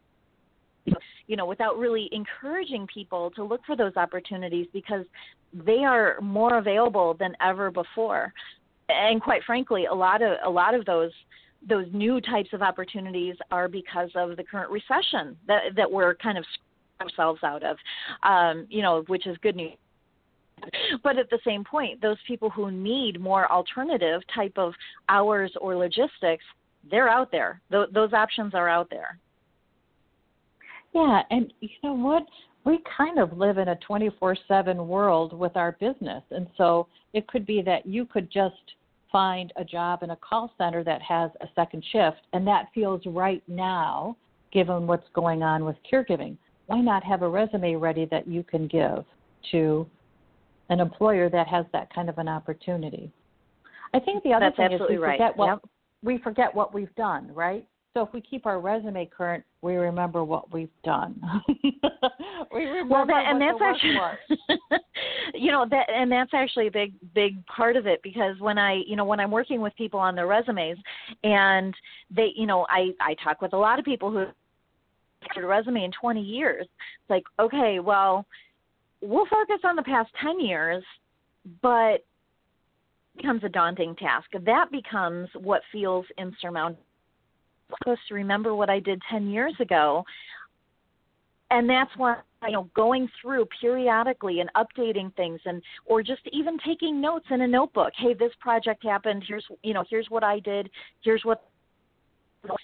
you 1.28 1.36
know, 1.36 1.46
without 1.46 1.78
really 1.78 2.10
encouraging 2.12 2.88
people 2.94 3.32
to 3.32 3.44
look 3.44 3.62
for 3.66 3.76
those 3.76 3.96
opportunities 3.96 4.68
because 4.74 5.06
they 5.54 5.84
are 5.84 6.20
more 6.22 6.58
available 6.58 7.16
than 7.20 7.36
ever 7.42 7.72
before. 7.72 8.34
And 8.90 9.22
quite 9.22 9.44
frankly, 9.44 9.86
a 9.86 9.94
lot 9.94 10.22
of 10.22 10.38
a 10.44 10.50
lot 10.50 10.76
of 10.76 10.86
those 10.86 11.12
those 11.68 11.88
new 11.92 12.22
types 12.22 12.50
of 12.54 12.62
opportunities 12.62 13.36
are 13.52 13.68
because 13.68 14.10
of 14.16 14.38
the 14.38 14.44
current 14.44 14.70
recession 14.70 15.36
that 15.48 15.76
that 15.76 15.92
we're 15.92 16.16
kind 16.16 16.38
of 16.38 16.46
ourselves 17.02 17.44
out 17.44 17.64
of, 17.64 17.78
um, 18.24 18.66
you 18.70 18.82
know, 18.82 19.04
which 19.08 19.28
is 19.28 19.38
good 19.42 19.56
news. 19.56 19.74
But 21.04 21.18
at 21.18 21.30
the 21.30 21.40
same 21.46 21.64
point, 21.64 22.02
those 22.02 22.18
people 22.28 22.50
who 22.50 22.72
need 22.72 23.20
more 23.20 23.52
alternative 23.52 24.22
type 24.34 24.54
of 24.56 24.74
hours 25.10 25.52
or 25.60 25.76
logistics, 25.76 26.46
they're 26.90 27.10
out 27.10 27.32
there. 27.32 27.62
Th- 27.72 27.90
those 27.94 28.14
options 28.14 28.54
are 28.54 28.70
out 28.70 28.90
there. 28.90 29.20
Yeah, 30.94 31.24
and 31.30 31.54
you 31.60 31.70
know 31.84 31.94
what? 31.94 32.24
We 32.66 32.80
kind 32.98 33.20
of 33.20 33.38
live 33.38 33.58
in 33.58 33.70
a 33.70 33.76
24 33.78 34.36
7 34.48 34.88
world 34.88 35.38
with 35.38 35.56
our 35.56 35.74
business. 35.74 36.24
And 36.32 36.48
so 36.58 36.88
it 37.14 37.28
could 37.28 37.46
be 37.46 37.62
that 37.62 37.86
you 37.86 38.06
could 38.06 38.32
just 38.32 38.56
find 39.12 39.54
a 39.56 39.64
job 39.64 40.04
in 40.04 40.10
a 40.10 40.16
call 40.18 40.52
center 40.58 40.84
that 40.84 41.02
has 41.02 41.32
a 41.40 41.48
second 41.56 41.84
shift, 41.92 42.18
and 42.34 42.46
that 42.46 42.68
feels 42.74 43.02
right 43.06 43.42
now, 43.48 44.18
given 44.52 44.88
what's 44.88 45.08
going 45.14 45.42
on 45.42 45.64
with 45.64 45.78
caregiving. 45.90 46.36
Why 46.66 46.82
not 46.82 47.04
have 47.04 47.22
a 47.22 47.30
resume 47.30 47.76
ready 47.76 48.06
that 48.12 48.28
you 48.28 48.44
can 48.44 48.68
give 48.68 49.06
to 49.52 49.88
an 50.70 50.80
employer 50.80 51.30
that 51.30 51.48
has 51.48 51.66
that 51.72 51.94
kind 51.94 52.10
of 52.10 52.18
an 52.18 52.28
opportunity? 52.28 53.12
I 53.94 54.00
think 54.00 54.24
the 54.24 54.34
other 54.34 54.48
That's 54.48 54.58
thing 54.58 54.74
is 54.74 54.82
we 54.90 54.98
right. 54.98 55.18
forget 55.18 55.38
what 55.38 55.46
yep. 55.48 55.60
we 56.04 56.18
forget 56.18 56.54
what 56.54 56.74
we've 56.74 56.94
done, 56.96 57.32
right? 57.34 57.66
So 57.96 58.04
if 58.04 58.12
we 58.12 58.20
keep 58.20 58.46
our 58.46 58.60
resume 58.60 59.06
current, 59.06 59.46
we 59.62 59.76
remember 59.76 60.26
what 60.26 60.52
we've 60.52 60.68
done. 60.84 61.18
we 62.54 62.66
remember 62.66 62.94
well, 62.94 63.08
that, 63.08 63.24
and 63.26 63.40
what 63.40 63.58
that's 63.58 63.78
actually, 63.78 64.80
you 65.34 65.50
know, 65.50 65.66
that 65.72 65.86
and 65.90 66.12
that's 66.12 66.32
actually 66.34 66.68
a 66.68 66.72
big, 66.72 66.94
big 67.14 67.46
part 67.46 67.78
of 67.78 67.88
it 67.88 68.02
because 68.04 68.38
when 68.40 68.58
I, 68.58 68.82
you 68.86 68.98
know, 68.98 69.06
when 69.06 69.22
I'm 69.22 69.32
working 69.32 69.62
with 69.62 69.74
people 69.78 69.98
on 69.98 70.14
their 70.14 70.28
resumes, 70.28 70.78
and 71.24 71.74
they, 72.14 72.34
you 72.36 72.46
know, 72.46 72.68
I 72.70 72.90
I 73.00 73.16
talk 73.24 73.42
with 73.42 73.54
a 73.54 73.58
lot 73.58 73.80
of 73.80 73.86
people 73.86 74.12
who 74.12 74.26
had 75.34 75.42
a 75.42 75.48
resume 75.48 75.86
in 75.86 75.92
20 75.94 76.22
years. 76.22 76.64
It's 76.64 77.10
like, 77.10 77.24
okay, 77.40 77.80
well, 77.80 78.26
we'll 79.00 79.28
focus 79.28 79.62
on 79.64 79.78
the 79.78 79.84
past 79.84 80.12
10 80.22 80.42
years, 80.42 80.84
but 81.62 82.04
becomes 83.16 83.42
a 83.46 83.50
daunting 83.50 83.96
task. 83.96 84.28
That 84.46 84.70
becomes 84.70 85.30
what 85.36 85.62
feels 85.72 86.06
insurmountable 86.18 86.85
supposed 87.80 88.02
to 88.08 88.14
remember 88.14 88.56
what 88.56 88.70
I 88.70 88.80
did 88.80 89.02
10 89.10 89.28
years 89.28 89.54
ago. 89.60 90.04
And 91.52 91.70
that's 91.70 91.92
why 91.98 92.18
you 92.44 92.54
know 92.54 92.70
going 92.76 93.08
through 93.22 93.48
periodically 93.62 94.40
and 94.40 94.50
updating 94.56 95.16
things 95.16 95.40
and 95.46 95.62
or 95.86 96.02
just 96.02 96.22
even 96.32 96.58
taking 96.66 97.00
notes 97.00 97.26
in 97.30 97.42
a 97.42 97.48
notebook. 97.48 97.94
Hey, 97.98 98.14
this 98.14 98.32
project 98.40 98.84
happened. 98.84 99.24
Here's 99.28 99.46
you 99.64 99.74
know, 99.74 99.84
here's 99.90 100.08
what 100.10 100.24
I 100.24 100.40
did. 100.40 100.70
Here's 101.04 101.24
what 101.24 101.44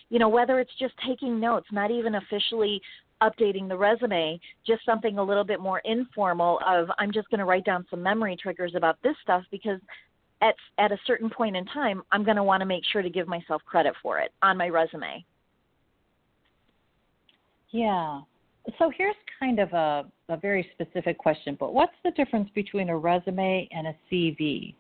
you 0.10 0.20
know, 0.20 0.30
whether 0.30 0.60
it's 0.60 0.72
just 0.80 0.94
taking 1.08 1.40
notes, 1.40 1.68
not 1.72 1.92
even 1.92 2.16
officially 2.16 2.82
updating 3.22 3.68
the 3.68 3.78
resume, 3.78 4.40
just 4.66 4.84
something 4.86 5.18
a 5.18 5.24
little 5.24 5.44
bit 5.44 5.60
more 5.60 5.80
informal 5.86 6.60
of 6.66 6.90
I'm 6.98 7.12
just 7.12 7.30
going 7.30 7.40
to 7.40 7.46
write 7.46 7.66
down 7.66 7.86
some 7.90 8.02
memory 8.02 8.36
triggers 8.36 8.74
about 8.76 8.98
this 9.04 9.16
stuff 9.22 9.44
because 9.52 9.80
at 10.42 10.56
at 10.78 10.92
a 10.92 10.98
certain 11.06 11.30
point 11.30 11.56
in 11.56 11.66
time, 11.66 12.02
I'm 12.12 12.24
going 12.24 12.38
to 12.38 12.44
want 12.44 12.62
to 12.62 12.66
make 12.66 12.84
sure 12.92 13.02
to 13.02 13.10
give 13.10 13.28
myself 13.28 13.62
credit 13.66 13.94
for 14.02 14.20
it 14.20 14.32
on 14.42 14.58
my 14.58 14.68
resume. 14.68 15.24
Yeah. 17.72 18.22
So 18.78 18.92
here's 18.96 19.16
kind 19.40 19.60
of 19.60 19.74
a, 19.74 20.06
a 20.30 20.38
very 20.38 20.70
specific 20.74 21.18
question, 21.18 21.58
but 21.60 21.74
what's 21.74 21.96
the 22.04 22.12
difference 22.12 22.50
between 22.54 22.90
a 22.90 22.98
resume 22.98 23.68
and 23.72 23.88
a 23.88 23.96
CV? 24.12 24.76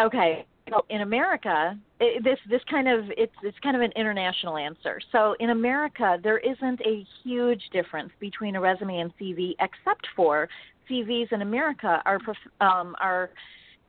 Okay. 0.00 0.44
In 0.90 1.02
America, 1.02 1.78
it, 2.00 2.24
this 2.24 2.38
this 2.50 2.60
kind 2.68 2.88
of 2.88 3.04
it's 3.16 3.32
it's 3.44 3.56
kind 3.62 3.76
of 3.76 3.82
an 3.82 3.92
international 3.94 4.56
answer. 4.56 4.98
So 5.12 5.36
in 5.38 5.50
America, 5.50 6.18
there 6.22 6.38
isn't 6.38 6.80
a 6.80 7.06
huge 7.22 7.62
difference 7.72 8.10
between 8.18 8.56
a 8.56 8.60
resume 8.60 8.98
and 8.98 9.12
CV, 9.16 9.54
except 9.60 10.08
for 10.16 10.48
CVs 10.90 11.32
in 11.32 11.42
America 11.42 12.02
are 12.04 12.18
um, 12.60 12.94
are 13.00 13.30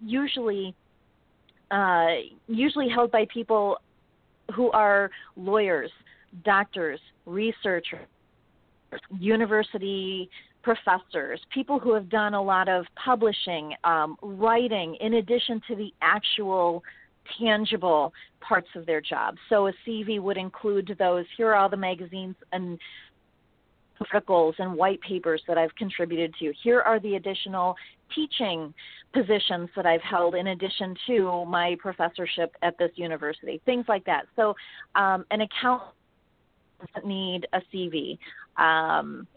usually 0.01 0.75
uh, 1.71 2.07
usually 2.47 2.89
held 2.89 3.11
by 3.11 3.25
people 3.33 3.77
who 4.55 4.71
are 4.71 5.09
lawyers, 5.35 5.91
doctors, 6.45 6.99
researchers, 7.25 8.07
university 9.19 10.29
professors, 10.63 11.39
people 11.53 11.79
who 11.79 11.93
have 11.93 12.09
done 12.09 12.33
a 12.33 12.41
lot 12.41 12.67
of 12.67 12.85
publishing, 13.03 13.73
um, 13.83 14.17
writing, 14.21 14.95
in 14.99 15.15
addition 15.15 15.61
to 15.67 15.75
the 15.75 15.93
actual 16.01 16.83
tangible 17.39 18.13
parts 18.41 18.67
of 18.75 18.85
their 18.85 19.01
job. 19.01 19.35
So 19.49 19.67
a 19.67 19.73
CV 19.85 20.21
would 20.21 20.37
include 20.37 20.95
those. 20.99 21.25
Here 21.37 21.49
are 21.49 21.55
all 21.55 21.69
the 21.69 21.77
magazines 21.77 22.35
and 22.51 22.79
articles 24.01 24.55
and 24.59 24.75
white 24.75 25.01
papers 25.01 25.41
that 25.47 25.57
I've 25.57 25.73
contributed 25.75 26.33
to. 26.39 26.53
Here 26.63 26.81
are 26.81 26.99
the 26.99 27.15
additional 27.15 27.75
teaching 28.13 28.73
positions 29.13 29.69
that 29.75 29.85
I've 29.85 30.01
held 30.01 30.35
in 30.35 30.47
addition 30.47 30.95
to 31.07 31.45
my 31.45 31.75
professorship 31.79 32.55
at 32.61 32.77
this 32.77 32.91
university, 32.95 33.61
things 33.65 33.85
like 33.87 34.05
that. 34.05 34.25
So, 34.35 34.53
um, 34.95 35.25
an 35.31 35.41
accountant 35.41 35.91
doesn't 36.93 37.07
need 37.07 37.47
a 37.53 37.61
CV. 37.73 38.17
Um, 38.61 39.27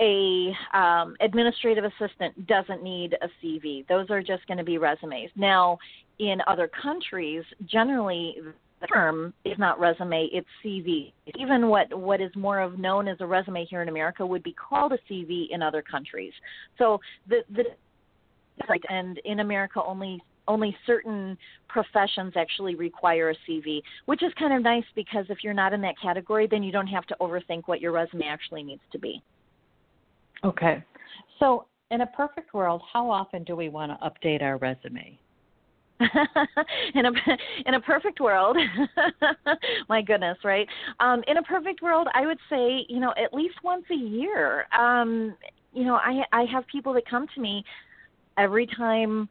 a 0.00 0.52
um, 0.74 1.16
administrative 1.20 1.84
assistant 1.84 2.46
doesn't 2.46 2.82
need 2.82 3.16
a 3.22 3.28
CV. 3.44 3.86
Those 3.88 4.10
are 4.10 4.22
just 4.22 4.46
going 4.46 4.58
to 4.58 4.64
be 4.64 4.78
resumes. 4.78 5.30
Now, 5.36 5.78
in 6.18 6.38
other 6.46 6.68
countries, 6.68 7.44
generally 7.66 8.36
term 8.92 9.32
is 9.44 9.58
not 9.58 9.78
resume, 9.78 10.28
it's 10.32 10.46
CV. 10.64 11.12
Even 11.38 11.68
what 11.68 11.92
what 11.98 12.20
is 12.20 12.30
more 12.36 12.60
of 12.60 12.78
known 12.78 13.08
as 13.08 13.16
a 13.20 13.26
resume 13.26 13.64
here 13.64 13.82
in 13.82 13.88
America 13.88 14.24
would 14.24 14.42
be 14.42 14.54
called 14.54 14.92
a 14.92 14.98
CV 15.10 15.46
in 15.50 15.62
other 15.62 15.82
countries. 15.82 16.32
So 16.78 17.00
the 17.28 17.42
the 17.54 17.64
and 18.88 19.18
in 19.24 19.40
America 19.40 19.80
only 19.84 20.20
only 20.48 20.76
certain 20.86 21.38
professions 21.68 22.32
actually 22.36 22.74
require 22.74 23.30
a 23.30 23.34
CV, 23.48 23.80
which 24.06 24.22
is 24.22 24.32
kind 24.38 24.52
of 24.52 24.62
nice 24.62 24.84
because 24.94 25.24
if 25.28 25.38
you're 25.42 25.54
not 25.54 25.72
in 25.72 25.80
that 25.82 25.94
category, 26.00 26.48
then 26.50 26.62
you 26.62 26.72
don't 26.72 26.88
have 26.88 27.06
to 27.06 27.16
overthink 27.20 27.62
what 27.66 27.80
your 27.80 27.92
resume 27.92 28.24
actually 28.26 28.62
needs 28.62 28.82
to 28.90 28.98
be. 28.98 29.22
Okay. 30.44 30.82
So, 31.38 31.66
in 31.90 32.00
a 32.00 32.06
perfect 32.06 32.54
world, 32.54 32.82
how 32.92 33.10
often 33.10 33.44
do 33.44 33.54
we 33.54 33.68
want 33.68 33.92
to 33.92 34.06
update 34.06 34.42
our 34.42 34.56
resume? 34.56 35.18
in 36.94 37.06
a 37.06 37.12
in 37.66 37.74
a 37.74 37.80
perfect 37.80 38.20
world, 38.20 38.56
my 39.88 40.02
goodness, 40.02 40.38
right? 40.44 40.66
Um, 41.00 41.22
in 41.26 41.36
a 41.36 41.42
perfect 41.42 41.82
world, 41.82 42.08
I 42.14 42.26
would 42.26 42.38
say 42.50 42.84
you 42.88 43.00
know 43.00 43.12
at 43.22 43.34
least 43.34 43.56
once 43.62 43.84
a 43.90 43.96
year. 43.96 44.66
Um, 44.78 45.34
you 45.72 45.84
know, 45.84 45.96
I 45.96 46.22
I 46.32 46.44
have 46.44 46.66
people 46.66 46.92
that 46.94 47.08
come 47.08 47.26
to 47.34 47.40
me 47.40 47.64
every 48.36 48.66
time 48.66 49.28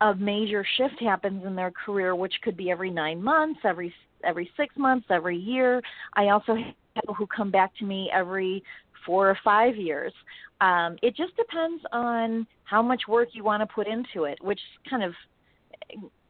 a 0.00 0.14
major 0.14 0.66
shift 0.76 1.00
happens 1.00 1.44
in 1.46 1.54
their 1.54 1.70
career, 1.70 2.14
which 2.14 2.34
could 2.42 2.56
be 2.56 2.70
every 2.70 2.90
nine 2.90 3.22
months, 3.22 3.60
every 3.64 3.94
every 4.24 4.50
six 4.56 4.74
months, 4.76 5.06
every 5.10 5.36
year. 5.36 5.82
I 6.14 6.28
also 6.28 6.54
have 6.54 6.74
people 6.94 7.14
who 7.14 7.26
come 7.26 7.50
back 7.50 7.76
to 7.78 7.84
me 7.84 8.10
every 8.12 8.62
four 9.06 9.28
or 9.28 9.38
five 9.44 9.76
years. 9.76 10.12
Um, 10.60 10.96
it 11.02 11.16
just 11.16 11.36
depends 11.36 11.82
on 11.92 12.46
how 12.64 12.82
much 12.82 13.02
work 13.08 13.28
you 13.32 13.44
want 13.44 13.62
to 13.62 13.74
put 13.74 13.86
into 13.86 14.24
it, 14.24 14.38
which 14.42 14.60
kind 14.88 15.02
of 15.02 15.12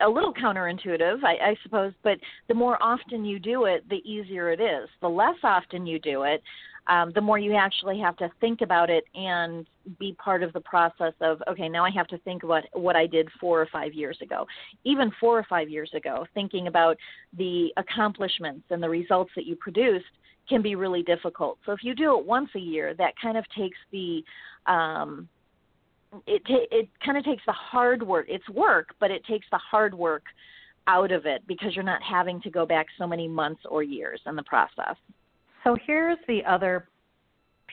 a 0.01 0.09
little 0.09 0.33
counterintuitive, 0.35 1.25
I, 1.25 1.51
I 1.51 1.57
suppose, 1.63 1.93
but 2.03 2.19
the 2.49 2.55
more 2.55 2.83
often 2.83 3.25
you 3.25 3.39
do 3.39 3.65
it, 3.65 3.89
the 3.89 4.03
easier 4.09 4.51
it 4.51 4.61
is. 4.61 4.89
The 5.01 5.09
less 5.09 5.37
often 5.43 5.87
you 5.87 5.99
do 5.99 6.25
it, 6.25 6.43
um, 6.87 7.13
the 7.15 7.21
more 7.21 7.39
you 7.39 7.55
actually 7.55 7.99
have 8.01 8.17
to 8.19 8.31
think 8.41 8.61
about 8.61 8.91
it 8.91 9.05
and 9.15 9.67
be 9.99 10.15
part 10.23 10.43
of 10.43 10.53
the 10.53 10.61
process 10.61 11.13
of 11.21 11.43
okay 11.49 11.69
now 11.69 11.85
i 11.85 11.91
have 11.91 12.07
to 12.09 12.19
think 12.19 12.43
about 12.43 12.63
what 12.73 12.97
i 12.97 13.07
did 13.07 13.29
four 13.41 13.61
or 13.61 13.69
five 13.73 13.93
years 13.93 14.19
ago 14.23 14.47
even 14.85 15.11
four 15.21 15.39
or 15.39 15.47
five 15.49 15.69
years 15.69 15.91
ago 15.95 16.27
thinking 16.35 16.67
about 16.67 16.97
the 17.37 17.69
accomplishments 17.77 18.65
and 18.71 18.83
the 18.83 18.89
results 18.89 19.31
that 19.37 19.47
you 19.47 19.57
produced 19.57 20.05
can 20.49 20.63
be 20.63 20.75
really 20.75 21.03
difficult 21.03 21.59
so 21.67 21.73
if 21.73 21.81
you 21.83 21.95
do 21.95 22.19
it 22.19 22.25
once 22.25 22.49
a 22.57 22.59
year 22.59 22.95
that 22.95 23.13
kind 23.21 23.37
of 23.37 23.45
takes 23.57 23.79
the 23.93 24.23
um, 24.67 25.29
it 26.27 26.43
ta- 26.47 26.67
it 26.71 26.89
kind 27.05 27.19
of 27.19 27.25
takes 27.25 27.43
the 27.47 27.53
hard 27.53 28.03
work. 28.03 28.27
It's 28.29 28.49
work, 28.49 28.95
but 29.01 29.11
it 29.11 29.25
takes 29.27 29.47
the 29.51 29.59
hard 29.59 29.95
work 29.95 30.25
out 30.87 31.13
of 31.13 31.27
it 31.27 31.43
because 31.47 31.75
you're 31.75 31.85
not 31.85 32.03
having 32.03 32.41
to 32.43 32.51
go 32.51 32.67
back 32.67 32.87
so 32.99 33.07
many 33.07 33.27
months 33.27 33.63
or 33.69 33.83
years 33.83 34.21
in 34.27 34.37
the 34.37 34.43
process. 34.43 34.97
So 35.63 35.77
here's 35.87 36.19
the 36.29 36.45
other 36.45 36.89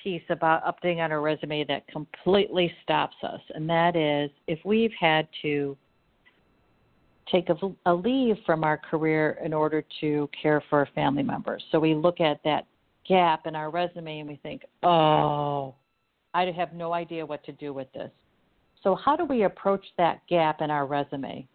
piece 0.02 0.22
about 0.30 0.64
updating 0.64 1.04
on 1.04 1.12
our 1.12 1.22
resume 1.22 1.66
that 1.66 1.88
completely 1.88 2.74
stops 2.84 3.18
us, 3.24 3.42
and 3.54 3.70
that 3.70 3.96
is 3.96 4.32
if 4.48 4.60
we've 4.64 4.94
had 5.00 5.28
to 5.42 5.78
take 7.32 7.50
a, 7.50 7.56
a 7.86 7.94
leave 7.94 8.36
from 8.46 8.64
our 8.64 8.78
career 8.78 9.38
in 9.44 9.54
order 9.54 9.84
to 10.02 10.30
care 10.42 10.64
for 10.70 10.82
a 10.82 10.88
family 10.88 11.24
members. 11.24 11.64
So 11.72 11.80
we 11.80 11.96
look 11.96 12.20
at 12.20 12.42
that 12.44 12.66
gap 13.08 13.48
in 13.48 13.56
our 13.56 13.70
resume 13.70 14.20
and 14.20 14.30
we 14.30 14.36
think, 14.44 14.64
oh, 14.84 15.76
I 16.34 16.46
have 16.46 16.74
no 16.74 16.94
idea 16.94 17.26
what 17.26 17.44
to 17.46 17.52
do 17.52 17.74
with 17.74 17.92
this. 17.94 18.12
So, 18.84 18.96
how 18.96 19.16
do 19.16 19.26
we 19.26 19.44
approach 19.44 19.86
that 19.98 20.22
gap 20.28 20.62
in 20.62 20.72
our 20.72 20.86
resume? 20.86 21.48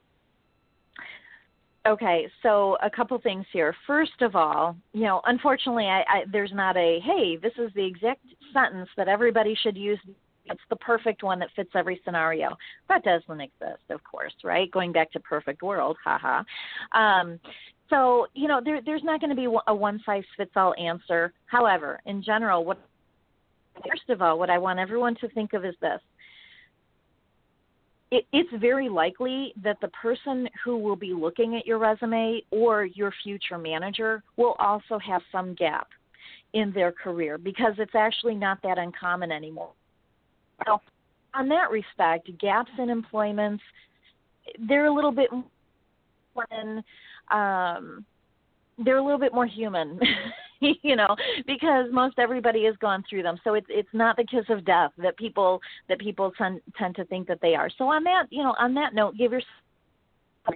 Okay, 1.87 2.26
so 2.42 2.76
a 2.83 2.90
couple 2.90 3.16
things 3.18 3.47
here. 3.52 3.75
First 3.87 4.21
of 4.21 4.35
all, 4.35 4.76
you 4.92 5.02
know, 5.04 5.21
unfortunately, 5.25 5.87
I, 5.87 6.00
I, 6.00 6.25
there's 6.30 6.52
not 6.52 6.76
a 6.76 6.99
hey, 7.04 7.37
this 7.37 7.52
is 7.59 7.71
the 7.75 7.85
exact 7.85 8.23
sentence 8.52 8.88
that 8.97 9.06
everybody 9.06 9.56
should 9.62 9.76
use. 9.76 9.99
It's 10.47 10.61
the 10.68 10.76
perfect 10.76 11.23
one 11.23 11.38
that 11.40 11.49
fits 11.54 11.71
every 11.75 12.00
scenario. 12.04 12.56
That 12.88 13.04
doesn't 13.04 13.40
exist, 13.40 13.83
of 13.90 14.00
course, 14.04 14.35
right? 14.42 14.71
Going 14.71 14.92
back 14.92 15.12
to 15.12 15.21
perfect 15.21 15.62
world, 15.62 15.97
haha. 16.04 16.42
Um, 16.92 17.38
so 17.88 18.26
you 18.35 18.49
know, 18.49 18.61
there, 18.64 18.80
there's 18.85 19.04
not 19.04 19.21
going 19.21 19.30
to 19.30 19.37
be 19.37 19.49
a 19.68 19.75
one 19.75 20.00
size 20.04 20.25
fits 20.37 20.52
all 20.56 20.75
answer. 20.75 21.33
However, 21.47 22.00
in 22.06 22.21
general, 22.21 22.64
what 22.64 22.78
first 23.88 24.09
of 24.09 24.23
all, 24.23 24.40
what 24.40 24.50
I 24.50 24.59
want 24.59 24.80
everyone 24.80 25.14
to 25.21 25.28
think 25.28 25.52
of 25.52 25.64
is 25.64 25.75
this: 25.80 26.00
it, 28.16 28.25
it's 28.32 28.49
very 28.61 28.88
likely 28.88 29.52
that 29.62 29.76
the 29.80 29.88
person 29.88 30.49
who 30.64 30.78
will 30.78 30.96
be 30.96 31.12
looking 31.12 31.56
at 31.56 31.66
your 31.66 31.78
resume 31.78 32.40
or 32.50 32.87
your 32.87 33.12
future 33.23 33.58
manager 33.58 34.23
will 34.37 34.56
also 34.58 34.99
have 34.99 35.20
some 35.30 35.54
gap 35.54 35.88
in 36.54 36.73
their 36.73 36.92
career 36.92 37.37
because 37.37 37.75
it's 37.78 37.94
actually 37.94 38.35
not 38.35 38.58
that 38.62 38.78
uncommon 38.78 39.30
anymore. 39.30 39.73
So, 40.64 40.80
on 41.35 41.49
that 41.50 41.70
respect, 41.70 42.30
gaps 42.38 42.70
in 42.78 42.88
employments, 42.88 43.62
they're 44.66 44.87
a 44.87 44.94
little 44.94 45.12
bit 45.12 45.28
when 46.32 46.82
um, 47.30 48.06
they're 48.82 48.96
a 48.96 49.04
little 49.04 49.18
bit 49.18 49.35
more 49.35 49.46
human 49.46 50.00
you 50.82 50.96
know, 50.96 51.14
because 51.46 51.86
most 51.92 52.18
everybody 52.18 52.64
has 52.64 52.76
gone 52.76 53.04
through 53.08 53.22
them. 53.22 53.38
So 53.44 53.54
it's 53.54 53.66
it's 53.68 53.88
not 53.92 54.16
the 54.16 54.25
kiss 54.25 54.44
of 54.48 54.64
death 54.64 54.92
that 54.98 55.16
people 55.16 55.60
that 55.88 55.98
people 55.98 56.32
tend 56.36 56.60
tend 56.78 56.96
to 56.96 57.04
think 57.04 57.28
that 57.28 57.40
they 57.42 57.54
are. 57.54 57.70
So 57.76 57.84
on 57.84 58.04
that, 58.04 58.25
you 58.30 58.42
know, 58.42 58.54
on 58.58 58.75
that 58.75 58.94
note, 58.94 59.16
give 59.16 59.32
yourself 59.32 59.50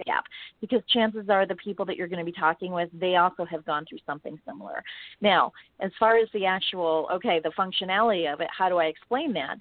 gap 0.05 0.25
because 0.59 0.81
chances 0.87 1.27
are 1.29 1.45
the 1.45 1.55
people 1.55 1.85
that 1.85 1.95
you're 1.97 2.07
going 2.07 2.19
to 2.19 2.25
be 2.25 2.31
talking 2.31 2.71
with 2.71 2.89
they 2.93 3.15
also 3.15 3.45
have 3.45 3.65
gone 3.65 3.85
through 3.87 3.97
something 4.05 4.39
similar 4.47 4.83
now 5.19 5.51
as 5.79 5.91
far 5.99 6.17
as 6.17 6.27
the 6.33 6.45
actual 6.45 7.07
okay 7.11 7.41
the 7.43 7.51
functionality 7.57 8.31
of 8.31 8.39
it 8.41 8.47
how 8.57 8.69
do 8.69 8.77
i 8.77 8.85
explain 8.85 9.33
that 9.33 9.57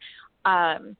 um, 0.48 0.96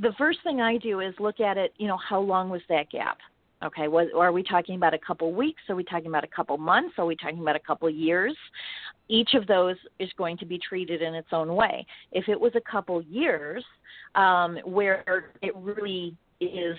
the 0.00 0.12
first 0.18 0.38
thing 0.42 0.60
i 0.60 0.76
do 0.76 1.00
is 1.00 1.14
look 1.18 1.40
at 1.40 1.56
it 1.56 1.72
you 1.78 1.86
know 1.86 1.98
how 1.98 2.20
long 2.20 2.50
was 2.50 2.62
that 2.68 2.90
gap 2.90 3.18
Okay, 3.64 3.86
are 3.86 4.32
we 4.32 4.42
talking 4.42 4.76
about 4.76 4.92
a 4.92 4.98
couple 4.98 5.32
weeks? 5.32 5.62
Are 5.70 5.76
we 5.76 5.84
talking 5.84 6.08
about 6.08 6.24
a 6.24 6.28
couple 6.28 6.58
months? 6.58 6.94
Are 6.98 7.06
we 7.06 7.16
talking 7.16 7.40
about 7.40 7.56
a 7.56 7.60
couple 7.60 7.88
years? 7.88 8.36
Each 9.08 9.30
of 9.32 9.46
those 9.46 9.76
is 9.98 10.10
going 10.18 10.36
to 10.38 10.46
be 10.46 10.58
treated 10.58 11.00
in 11.00 11.14
its 11.14 11.28
own 11.32 11.54
way. 11.54 11.86
If 12.12 12.28
it 12.28 12.38
was 12.38 12.52
a 12.54 12.70
couple 12.70 13.00
years, 13.02 13.64
um, 14.14 14.58
where 14.64 15.32
it 15.40 15.56
really 15.56 16.14
is 16.38 16.76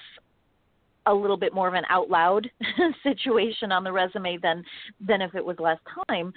a 1.08 1.14
little 1.14 1.38
bit 1.38 1.54
more 1.54 1.68
of 1.68 1.74
an 1.74 1.84
out 1.90 2.10
loud 2.12 2.48
situation 3.04 3.72
on 3.72 3.84
the 3.84 3.92
resume 3.92 4.38
than 4.38 4.64
than 5.06 5.22
if 5.22 5.34
it 5.34 5.44
was 5.44 5.56
less 5.60 5.80
time, 6.08 6.32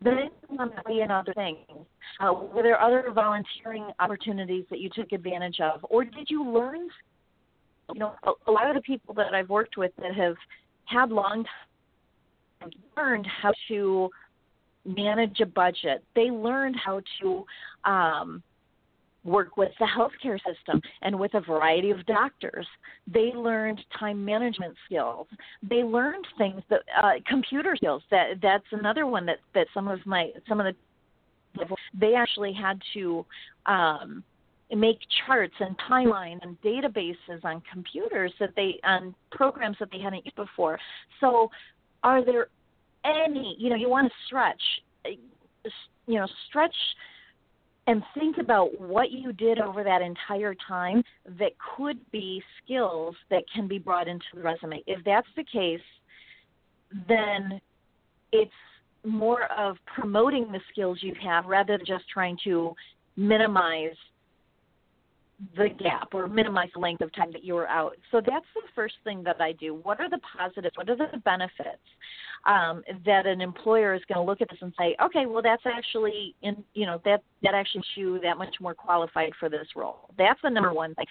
then 0.00 0.30
in 0.88 1.10
other 1.10 1.34
things. 1.34 1.58
Uh, 2.20 2.32
were 2.32 2.62
there 2.62 2.80
other 2.80 3.10
volunteering 3.12 3.90
opportunities 3.98 4.64
that 4.70 4.80
you 4.80 4.90
took 4.94 5.10
advantage 5.12 5.58
of, 5.60 5.84
or 5.90 6.04
did 6.04 6.28
you 6.28 6.48
learn 6.48 6.88
you 7.94 8.00
know, 8.00 8.14
a, 8.24 8.32
a 8.48 8.52
lot 8.52 8.68
of 8.68 8.74
the 8.74 8.82
people 8.82 9.14
that 9.14 9.34
I've 9.34 9.48
worked 9.48 9.76
with 9.76 9.92
that 10.00 10.14
have 10.14 10.36
had 10.86 11.10
long 11.10 11.44
time 12.60 12.70
learned 12.96 13.26
how 13.26 13.52
to 13.68 14.08
manage 14.84 15.40
a 15.40 15.46
budget. 15.46 16.04
They 16.14 16.30
learned 16.30 16.76
how 16.76 17.00
to 17.20 17.44
um, 17.84 18.42
work 19.24 19.56
with 19.56 19.70
the 19.78 19.86
healthcare 19.86 20.38
system 20.38 20.80
and 21.02 21.18
with 21.18 21.34
a 21.34 21.40
variety 21.40 21.90
of 21.90 22.04
doctors. 22.06 22.66
They 23.12 23.32
learned 23.34 23.80
time 23.98 24.24
management 24.24 24.74
skills. 24.86 25.26
They 25.68 25.82
learned 25.82 26.26
things 26.38 26.62
that 26.70 26.80
uh, 27.02 27.12
computer 27.26 27.74
skills. 27.76 28.02
That 28.10 28.40
that's 28.42 28.64
another 28.72 29.06
one 29.06 29.26
that 29.26 29.38
that 29.54 29.66
some 29.74 29.88
of 29.88 30.04
my 30.06 30.30
some 30.48 30.60
of 30.60 30.66
the 30.66 30.74
they 31.98 32.14
actually 32.14 32.52
had 32.52 32.80
to 32.94 33.24
um, 33.66 34.24
make 34.76 34.98
charts 35.26 35.54
and 35.60 35.76
timelines 35.90 36.40
and 36.42 36.60
databases 36.62 37.44
on 37.44 37.62
computers 37.70 38.32
that 38.40 38.50
they 38.56 38.78
on 38.84 39.14
programs 39.30 39.76
that 39.80 39.90
they 39.90 39.98
hadn't 39.98 40.24
used 40.24 40.36
before. 40.36 40.78
So, 41.20 41.50
are 42.02 42.24
there 42.24 42.48
any 43.04 43.56
you 43.58 43.70
know 43.70 43.76
you 43.76 43.88
want 43.88 44.08
to 44.08 44.14
stretch, 44.26 44.62
you 45.04 46.18
know 46.18 46.26
stretch 46.48 46.74
and 47.86 48.02
think 48.14 48.38
about 48.38 48.80
what 48.80 49.10
you 49.10 49.32
did 49.32 49.58
over 49.58 49.82
that 49.82 50.02
entire 50.02 50.54
time 50.68 51.02
that 51.38 51.52
could 51.76 51.98
be 52.12 52.42
skills 52.64 53.16
that 53.30 53.42
can 53.52 53.66
be 53.66 53.78
brought 53.78 54.06
into 54.06 54.24
the 54.34 54.40
resume. 54.40 54.82
If 54.86 55.04
that's 55.04 55.26
the 55.36 55.44
case, 55.44 55.80
then 57.08 57.60
it's 58.30 58.50
more 59.04 59.50
of 59.58 59.76
promoting 59.96 60.52
the 60.52 60.60
skills 60.70 60.98
you 61.00 61.12
have 61.22 61.46
rather 61.46 61.76
than 61.76 61.84
just 61.84 62.08
trying 62.08 62.38
to 62.44 62.72
minimize 63.16 63.96
the 65.56 65.68
gap 65.68 66.14
or 66.14 66.28
minimize 66.28 66.68
the 66.74 66.80
length 66.80 67.00
of 67.00 67.12
time 67.14 67.32
that 67.32 67.44
you 67.44 67.54
were 67.54 67.68
out. 67.68 67.96
So 68.10 68.20
that's 68.24 68.46
the 68.54 68.62
first 68.74 68.94
thing 69.04 69.22
that 69.24 69.40
I 69.40 69.52
do. 69.52 69.74
What 69.74 70.00
are 70.00 70.08
the 70.08 70.20
positives? 70.36 70.76
What 70.76 70.88
are 70.88 70.96
the 70.96 71.18
benefits 71.24 71.82
um, 72.44 72.82
that 73.04 73.26
an 73.26 73.40
employer 73.40 73.94
is 73.94 74.02
going 74.08 74.24
to 74.24 74.28
look 74.28 74.40
at 74.40 74.50
this 74.50 74.58
and 74.62 74.72
say, 74.78 74.96
okay, 75.02 75.26
well 75.26 75.42
that's 75.42 75.62
actually 75.66 76.34
in 76.42 76.62
you 76.74 76.86
know 76.86 77.00
that 77.04 77.22
that 77.42 77.54
actually 77.54 77.80
makes 77.80 77.88
you 77.96 78.20
that 78.22 78.38
much 78.38 78.54
more 78.60 78.74
qualified 78.74 79.32
for 79.38 79.48
this 79.48 79.66
role. 79.76 80.10
That's 80.18 80.40
the 80.42 80.50
number 80.50 80.72
one 80.72 80.94
thing. 80.94 81.06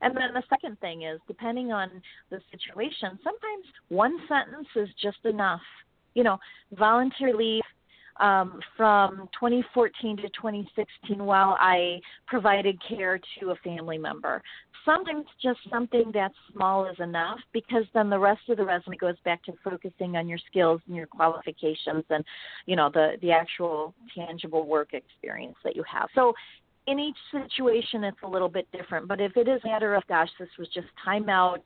And 0.00 0.16
then 0.16 0.34
the 0.34 0.42
second 0.50 0.78
thing 0.80 1.02
is, 1.02 1.20
depending 1.26 1.72
on 1.72 1.90
the 2.30 2.40
situation, 2.50 3.18
sometimes 3.22 3.64
one 3.88 4.18
sentence 4.28 4.68
is 4.76 4.88
just 5.00 5.24
enough. 5.24 5.60
You 6.14 6.24
know, 6.24 6.38
voluntary 6.78 7.32
leave 7.32 7.62
um, 8.20 8.60
from 8.76 9.28
2014 9.38 10.16
to 10.18 10.22
2016 10.22 11.24
while 11.24 11.56
I 11.60 12.00
provided 12.26 12.80
care 12.86 13.18
to 13.40 13.50
a 13.50 13.56
family 13.56 13.98
member. 13.98 14.42
Sometimes 14.84 15.24
just 15.42 15.58
something 15.70 16.10
that 16.12 16.30
small 16.52 16.86
is 16.86 16.96
enough 16.98 17.38
because 17.52 17.84
then 17.94 18.10
the 18.10 18.18
rest 18.18 18.42
of 18.50 18.58
the 18.58 18.64
resume 18.64 18.96
goes 18.96 19.16
back 19.24 19.42
to 19.44 19.52
focusing 19.64 20.16
on 20.16 20.28
your 20.28 20.38
skills 20.46 20.80
and 20.86 20.94
your 20.94 21.06
qualifications 21.06 22.04
and 22.10 22.22
you 22.66 22.76
know 22.76 22.90
the 22.92 23.12
the 23.22 23.32
actual 23.32 23.94
tangible 24.14 24.66
work 24.66 24.92
experience 24.92 25.56
that 25.64 25.74
you 25.74 25.84
have. 25.90 26.08
So 26.14 26.34
in 26.86 26.98
each 26.98 27.16
situation 27.32 28.04
it's 28.04 28.18
a 28.22 28.28
little 28.28 28.50
bit 28.50 28.68
different, 28.72 29.08
but 29.08 29.22
if 29.22 29.36
it 29.38 29.48
is 29.48 29.60
a 29.64 29.68
matter 29.68 29.94
of 29.94 30.06
gosh 30.06 30.28
this 30.38 30.50
was 30.58 30.68
just 30.68 30.88
time 31.02 31.30
out, 31.30 31.62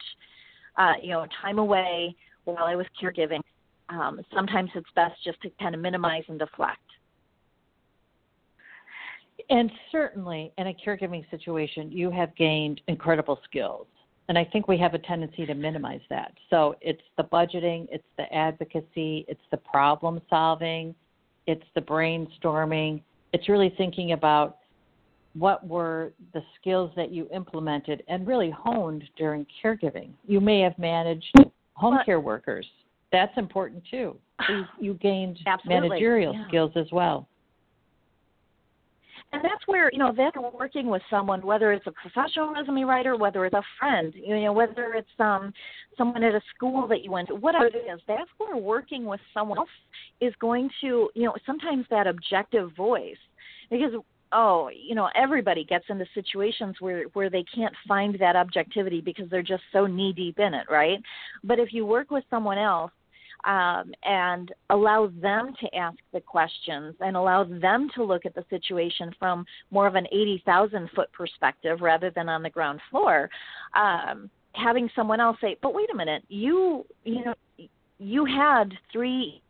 uh, 0.76 0.92
you 1.02 1.10
know 1.10 1.26
time 1.42 1.58
away 1.58 2.14
while 2.44 2.64
I 2.64 2.76
was 2.76 2.86
caregiving 3.02 3.40
um, 3.88 4.20
sometimes 4.34 4.70
it's 4.74 4.88
best 4.94 5.14
just 5.24 5.40
to 5.42 5.50
kind 5.60 5.74
of 5.74 5.80
minimize 5.80 6.24
and 6.28 6.38
deflect. 6.38 6.78
And 9.50 9.70
certainly 9.90 10.52
in 10.58 10.66
a 10.66 10.74
caregiving 10.74 11.28
situation, 11.30 11.90
you 11.90 12.10
have 12.10 12.34
gained 12.36 12.80
incredible 12.88 13.40
skills. 13.44 13.86
And 14.28 14.36
I 14.36 14.44
think 14.44 14.68
we 14.68 14.76
have 14.78 14.92
a 14.92 14.98
tendency 14.98 15.46
to 15.46 15.54
minimize 15.54 16.02
that. 16.10 16.32
So 16.50 16.76
it's 16.82 17.00
the 17.16 17.24
budgeting, 17.24 17.86
it's 17.90 18.04
the 18.18 18.30
advocacy, 18.34 19.24
it's 19.26 19.40
the 19.50 19.56
problem 19.56 20.20
solving, 20.28 20.94
it's 21.46 21.64
the 21.74 21.80
brainstorming. 21.80 23.00
It's 23.32 23.48
really 23.48 23.72
thinking 23.78 24.12
about 24.12 24.58
what 25.32 25.66
were 25.66 26.12
the 26.34 26.42
skills 26.60 26.90
that 26.96 27.10
you 27.10 27.26
implemented 27.32 28.02
and 28.08 28.26
really 28.26 28.50
honed 28.50 29.04
during 29.16 29.46
caregiving. 29.64 30.10
You 30.26 30.40
may 30.40 30.60
have 30.60 30.78
managed 30.78 31.32
home 31.74 31.98
care 32.04 32.20
workers 32.20 32.66
that's 33.12 33.36
important 33.36 33.82
too. 33.90 34.16
You, 34.48 34.64
you 34.80 34.94
gained 34.94 35.38
managerial 35.64 36.34
yeah. 36.34 36.48
skills 36.48 36.72
as 36.76 36.86
well. 36.92 37.28
And 39.32 39.44
that's 39.44 39.66
where, 39.66 39.90
you 39.92 39.98
know, 39.98 40.12
that's 40.16 40.36
working 40.54 40.86
with 40.86 41.02
someone, 41.10 41.44
whether 41.44 41.72
it's 41.72 41.86
a 41.86 41.92
professional 41.92 42.50
resume 42.50 42.84
writer, 42.84 43.14
whether 43.14 43.44
it's 43.44 43.54
a 43.54 43.62
friend, 43.78 44.14
you 44.14 44.40
know, 44.40 44.52
whether 44.52 44.94
it's 44.94 45.08
um 45.18 45.52
someone 45.98 46.22
at 46.22 46.34
a 46.34 46.40
school 46.54 46.88
that 46.88 47.04
you 47.04 47.10
went 47.10 47.28
to, 47.28 47.34
whatever 47.34 47.66
it 47.66 47.76
is, 47.92 48.00
that's 48.08 48.30
where 48.38 48.56
working 48.56 49.04
with 49.04 49.20
someone 49.34 49.58
else 49.58 49.68
is 50.22 50.32
going 50.40 50.70
to, 50.80 51.10
you 51.14 51.24
know, 51.24 51.34
sometimes 51.44 51.84
that 51.90 52.06
objective 52.06 52.74
voice. 52.74 53.18
Because 53.70 53.92
oh, 54.32 54.70
you 54.74 54.94
know, 54.94 55.10
everybody 55.14 55.62
gets 55.64 55.84
into 55.90 56.06
situations 56.14 56.76
where 56.80 57.04
where 57.12 57.28
they 57.28 57.44
can't 57.54 57.74
find 57.86 58.18
that 58.20 58.34
objectivity 58.34 59.02
because 59.02 59.28
they're 59.28 59.42
just 59.42 59.62
so 59.74 59.86
knee 59.86 60.14
deep 60.14 60.38
in 60.38 60.54
it, 60.54 60.66
right? 60.70 61.00
But 61.44 61.58
if 61.58 61.74
you 61.74 61.84
work 61.84 62.10
with 62.10 62.24
someone 62.30 62.58
else 62.58 62.92
um, 63.44 63.92
and 64.04 64.52
allow 64.70 65.10
them 65.20 65.54
to 65.60 65.74
ask 65.74 65.98
the 66.12 66.20
questions 66.20 66.94
and 67.00 67.16
allow 67.16 67.44
them 67.44 67.88
to 67.94 68.04
look 68.04 68.26
at 68.26 68.34
the 68.34 68.44
situation 68.50 69.12
from 69.18 69.44
more 69.70 69.86
of 69.86 69.94
an 69.94 70.06
80,000 70.12 70.90
foot 70.94 71.12
perspective 71.12 71.80
rather 71.80 72.10
than 72.10 72.28
on 72.28 72.42
the 72.42 72.50
ground 72.50 72.80
floor. 72.90 73.30
Um, 73.74 74.30
having 74.52 74.90
someone 74.94 75.20
else 75.20 75.36
say, 75.40 75.56
"But 75.62 75.74
wait 75.74 75.90
a 75.90 75.96
minute, 75.96 76.24
you 76.28 76.84
you 77.04 77.24
know 77.24 77.34
you 77.98 78.24
had 78.24 78.72
three 78.92 79.42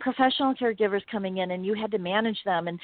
professional 0.00 0.54
caregivers 0.54 1.02
coming 1.10 1.38
in 1.38 1.52
and 1.52 1.64
you 1.64 1.74
had 1.74 1.90
to 1.90 1.98
manage 1.98 2.38
them 2.44 2.68
and 2.68 2.78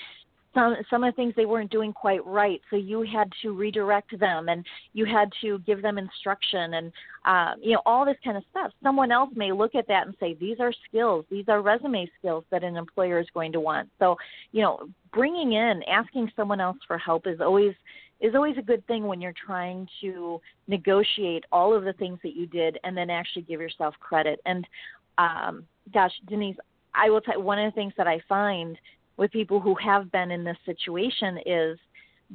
some 0.55 0.77
some 0.89 1.05
of 1.05 1.13
the 1.13 1.17
things 1.17 1.35
they 1.37 1.47
weren't 1.47 1.71
doing 1.71 1.93
quite 1.93 2.25
right. 2.27 2.61
So 2.71 2.77
you 2.77 3.03
had 3.03 3.31
to 3.43 3.53
redirect 3.53 4.19
them 4.19 4.49
and 4.49 4.65
you 4.93 5.05
had 5.05 5.31
to 5.43 5.59
give 5.61 5.83
them 5.83 5.99
instruction 5.99 6.75
and 6.75 6.93
uh, 7.25 7.55
you 7.61 7.73
know 7.73 7.83
all 7.87 8.05
this 8.05 8.17
kind 8.25 8.37
of 8.37 8.45
stuff. 8.51 8.73
Someone 8.83 9.13
else 9.13 9.31
may 9.35 9.53
look 9.53 9.75
at 9.75 9.87
that 9.89 10.07
and 10.07 10.17
say 10.19 10.35
these 10.35 10.59
are 10.61 10.73
skills. 10.89 11.25
These 11.31 11.47
are 11.49 11.63
resume 11.63 12.11
skills 12.19 12.45
that 12.51 12.65
an 12.65 12.77
employer 12.77 13.21
is 13.21 13.29
going 13.33 13.53
to 13.53 13.61
want. 13.61 13.89
So 13.99 14.17
you 14.53 14.63
know 14.63 14.89
bringing 15.13 15.53
in 15.53 15.83
asking 15.89 16.31
someone 16.37 16.61
else 16.61 16.79
for 16.87 16.99
help 16.99 17.27
is 17.27 17.41
always 17.41 17.75
is 18.21 18.35
always 18.35 18.59
a 18.59 18.63
good 18.63 18.87
thing 18.87 19.07
when 19.07 19.21
you're 19.21 19.35
trying 19.47 19.89
to 20.01 20.41
negotiate 20.69 21.45
all 21.53 21.75
of 21.75 21.85
the 21.85 21.95
things 21.95 22.19
that 22.23 22.37
you 22.37 22.47
did 22.47 22.79
and 22.85 22.97
then 22.97 23.09
actually 23.09 23.43
give 23.43 23.61
yourself 23.61 23.95
credit. 24.01 24.41
And 24.47 24.67
um, 25.19 25.65
gosh 25.93 26.13
denise 26.29 26.57
I 26.95 27.11
will 27.11 27.21
tell 27.21 27.39
you 27.39 27.45
one 27.45 27.59
of 27.59 27.73
the 27.73 27.75
things 27.75 27.93
that 27.97 28.09
I 28.09 28.21
find 28.29 28.77
with 29.21 29.31
people 29.31 29.61
who 29.61 29.75
have 29.75 30.11
been 30.11 30.31
in 30.31 30.43
this 30.43 30.57
situation 30.65 31.39
is 31.45 31.79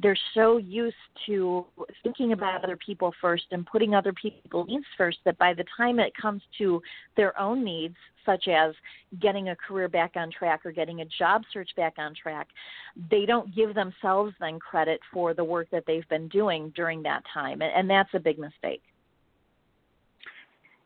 they're 0.00 0.16
so 0.34 0.58
used 0.58 0.94
to 1.26 1.66
thinking 2.04 2.32
about 2.32 2.62
other 2.62 2.76
people 2.76 3.12
first 3.20 3.42
and 3.50 3.66
putting 3.66 3.92
other 3.92 4.12
people's 4.12 4.68
needs 4.68 4.84
first 4.96 5.18
that 5.24 5.36
by 5.36 5.52
the 5.52 5.64
time 5.76 5.98
it 5.98 6.12
comes 6.20 6.42
to 6.56 6.80
their 7.16 7.36
own 7.40 7.64
needs, 7.64 7.96
such 8.24 8.46
as 8.46 8.72
getting 9.20 9.48
a 9.48 9.56
career 9.56 9.88
back 9.88 10.12
on 10.14 10.30
track 10.30 10.64
or 10.64 10.70
getting 10.70 11.00
a 11.00 11.04
job 11.18 11.42
search 11.52 11.70
back 11.76 11.94
on 11.98 12.14
track, 12.14 12.46
they 13.10 13.26
don't 13.26 13.52
give 13.52 13.74
themselves 13.74 14.32
then 14.38 14.60
credit 14.60 15.00
for 15.12 15.34
the 15.34 15.42
work 15.42 15.66
that 15.72 15.82
they've 15.88 16.08
been 16.08 16.28
doing 16.28 16.72
during 16.76 17.02
that 17.02 17.24
time. 17.34 17.62
And 17.62 17.90
that's 17.90 18.10
a 18.14 18.20
big 18.20 18.38
mistake. 18.38 18.82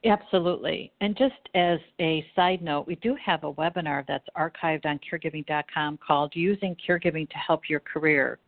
Absolutely. 0.04 0.90
And 1.02 1.16
just 1.16 1.34
as 1.54 1.78
a 2.00 2.24
side 2.34 2.62
note, 2.62 2.86
we 2.86 2.94
do 2.96 3.14
have 3.22 3.44
a 3.44 3.52
webinar 3.52 4.04
that's 4.08 4.24
archived 4.36 4.86
on 4.86 4.98
caregiving.com 4.98 5.98
called 6.06 6.32
Using 6.34 6.74
Caregiving 6.88 7.28
to 7.28 7.36
Help 7.36 7.68
Your 7.68 7.80
Career. 7.80 8.38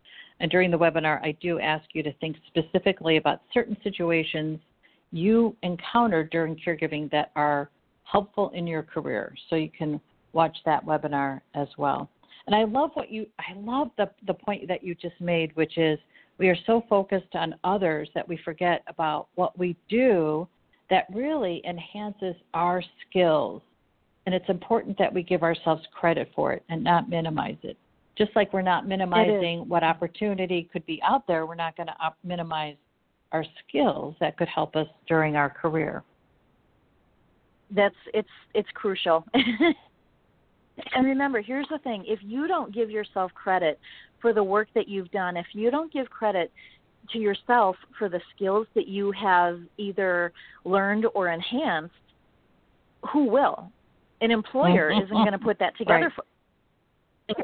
And 0.40 0.50
during 0.50 0.70
the 0.70 0.78
webinar, 0.78 1.22
I 1.22 1.36
do 1.42 1.60
ask 1.60 1.84
you 1.92 2.02
to 2.04 2.12
think 2.14 2.36
specifically 2.46 3.18
about 3.18 3.42
certain 3.52 3.76
situations 3.84 4.58
you 5.12 5.54
encountered 5.62 6.30
during 6.30 6.56
caregiving 6.56 7.10
that 7.10 7.32
are 7.36 7.70
helpful 8.04 8.50
in 8.54 8.66
your 8.66 8.82
career. 8.82 9.34
So 9.50 9.56
you 9.56 9.70
can 9.76 10.00
watch 10.32 10.56
that 10.64 10.84
webinar 10.86 11.42
as 11.54 11.68
well. 11.76 12.08
And 12.46 12.56
I 12.56 12.64
love 12.64 12.90
what 12.94 13.10
you 13.10 13.26
I 13.38 13.56
love 13.56 13.90
the 13.96 14.10
the 14.26 14.34
point 14.34 14.66
that 14.66 14.82
you 14.82 14.94
just 14.94 15.20
made, 15.20 15.54
which 15.54 15.78
is 15.78 15.98
we 16.38 16.48
are 16.48 16.56
so 16.66 16.82
focused 16.88 17.34
on 17.34 17.54
others 17.62 18.08
that 18.14 18.26
we 18.26 18.36
forget 18.38 18.82
about 18.88 19.28
what 19.36 19.56
we 19.56 19.76
do 19.88 20.48
that 20.92 21.06
really 21.10 21.62
enhances 21.66 22.34
our 22.52 22.82
skills. 23.08 23.62
And 24.26 24.34
it's 24.34 24.48
important 24.50 24.98
that 24.98 25.12
we 25.12 25.22
give 25.22 25.42
ourselves 25.42 25.82
credit 25.98 26.30
for 26.36 26.52
it 26.52 26.62
and 26.68 26.84
not 26.84 27.08
minimize 27.08 27.56
it. 27.62 27.78
Just 28.16 28.30
like 28.36 28.52
we're 28.52 28.60
not 28.60 28.86
minimizing 28.86 29.66
what 29.66 29.82
opportunity 29.82 30.68
could 30.70 30.84
be 30.84 31.00
out 31.02 31.26
there, 31.26 31.46
we're 31.46 31.54
not 31.54 31.78
going 31.78 31.86
to 31.86 31.96
op- 31.98 32.18
minimize 32.22 32.76
our 33.32 33.42
skills 33.66 34.14
that 34.20 34.36
could 34.36 34.48
help 34.48 34.76
us 34.76 34.86
during 35.08 35.34
our 35.34 35.48
career. 35.48 36.02
That's 37.70 37.94
it's 38.12 38.28
it's 38.52 38.68
crucial. 38.74 39.24
and 39.34 41.06
remember, 41.06 41.40
here's 41.40 41.68
the 41.70 41.78
thing: 41.78 42.04
if 42.06 42.18
you 42.22 42.46
don't 42.46 42.74
give 42.74 42.90
yourself 42.90 43.32
credit 43.32 43.80
for 44.20 44.34
the 44.34 44.44
work 44.44 44.68
that 44.74 44.88
you've 44.88 45.10
done, 45.10 45.38
if 45.38 45.46
you 45.54 45.70
don't 45.70 45.90
give 45.90 46.10
credit 46.10 46.52
to 47.12 47.18
yourself 47.18 47.76
for 47.98 48.08
the 48.08 48.20
skills 48.34 48.66
that 48.74 48.88
you 48.88 49.12
have 49.12 49.60
either 49.78 50.32
learned 50.64 51.06
or 51.14 51.28
enhanced, 51.28 51.94
who 53.12 53.24
will? 53.24 53.70
An 54.20 54.30
employer 54.30 54.90
mm-hmm. 54.90 55.04
isn't 55.04 55.16
going 55.16 55.32
to 55.32 55.38
put 55.38 55.58
that 55.58 55.76
together 55.78 56.04
right. 56.04 56.12
for 56.14 56.24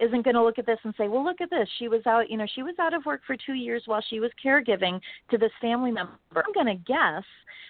isn't 0.02 0.22
going 0.22 0.34
to 0.34 0.42
look 0.42 0.58
at 0.58 0.66
this 0.66 0.78
and 0.84 0.92
say, 0.98 1.08
"Well, 1.08 1.24
look 1.24 1.40
at 1.40 1.50
this. 1.50 1.68
She 1.78 1.88
was 1.88 2.02
out, 2.06 2.28
you 2.28 2.36
know, 2.36 2.46
she 2.54 2.62
was 2.62 2.74
out 2.78 2.92
of 2.92 3.06
work 3.06 3.22
for 3.26 3.36
2 3.36 3.54
years 3.54 3.82
while 3.86 4.02
she 4.10 4.20
was 4.20 4.30
caregiving 4.44 5.00
to 5.30 5.38
this 5.38 5.52
family 5.60 5.90
member." 5.90 6.12
I'm 6.34 6.52
going 6.52 6.66
to 6.66 6.74
guess 6.74 7.24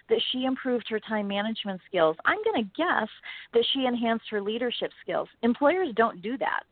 that 0.09 0.21
she 0.33 0.45
improved 0.45 0.87
her 0.89 0.99
time 0.99 1.29
management 1.29 1.81
skills. 1.87 2.17
I'm 2.25 2.43
going 2.45 2.65
to 2.65 2.71
guess 2.77 3.09
that 3.53 3.65
she 3.73 3.85
enhanced 3.85 4.25
her 4.31 4.41
leadership 4.41 4.91
skills. 5.03 5.29
Employers 5.43 5.91
don't 5.95 6.21
do 6.23 6.37
that 6.39 6.63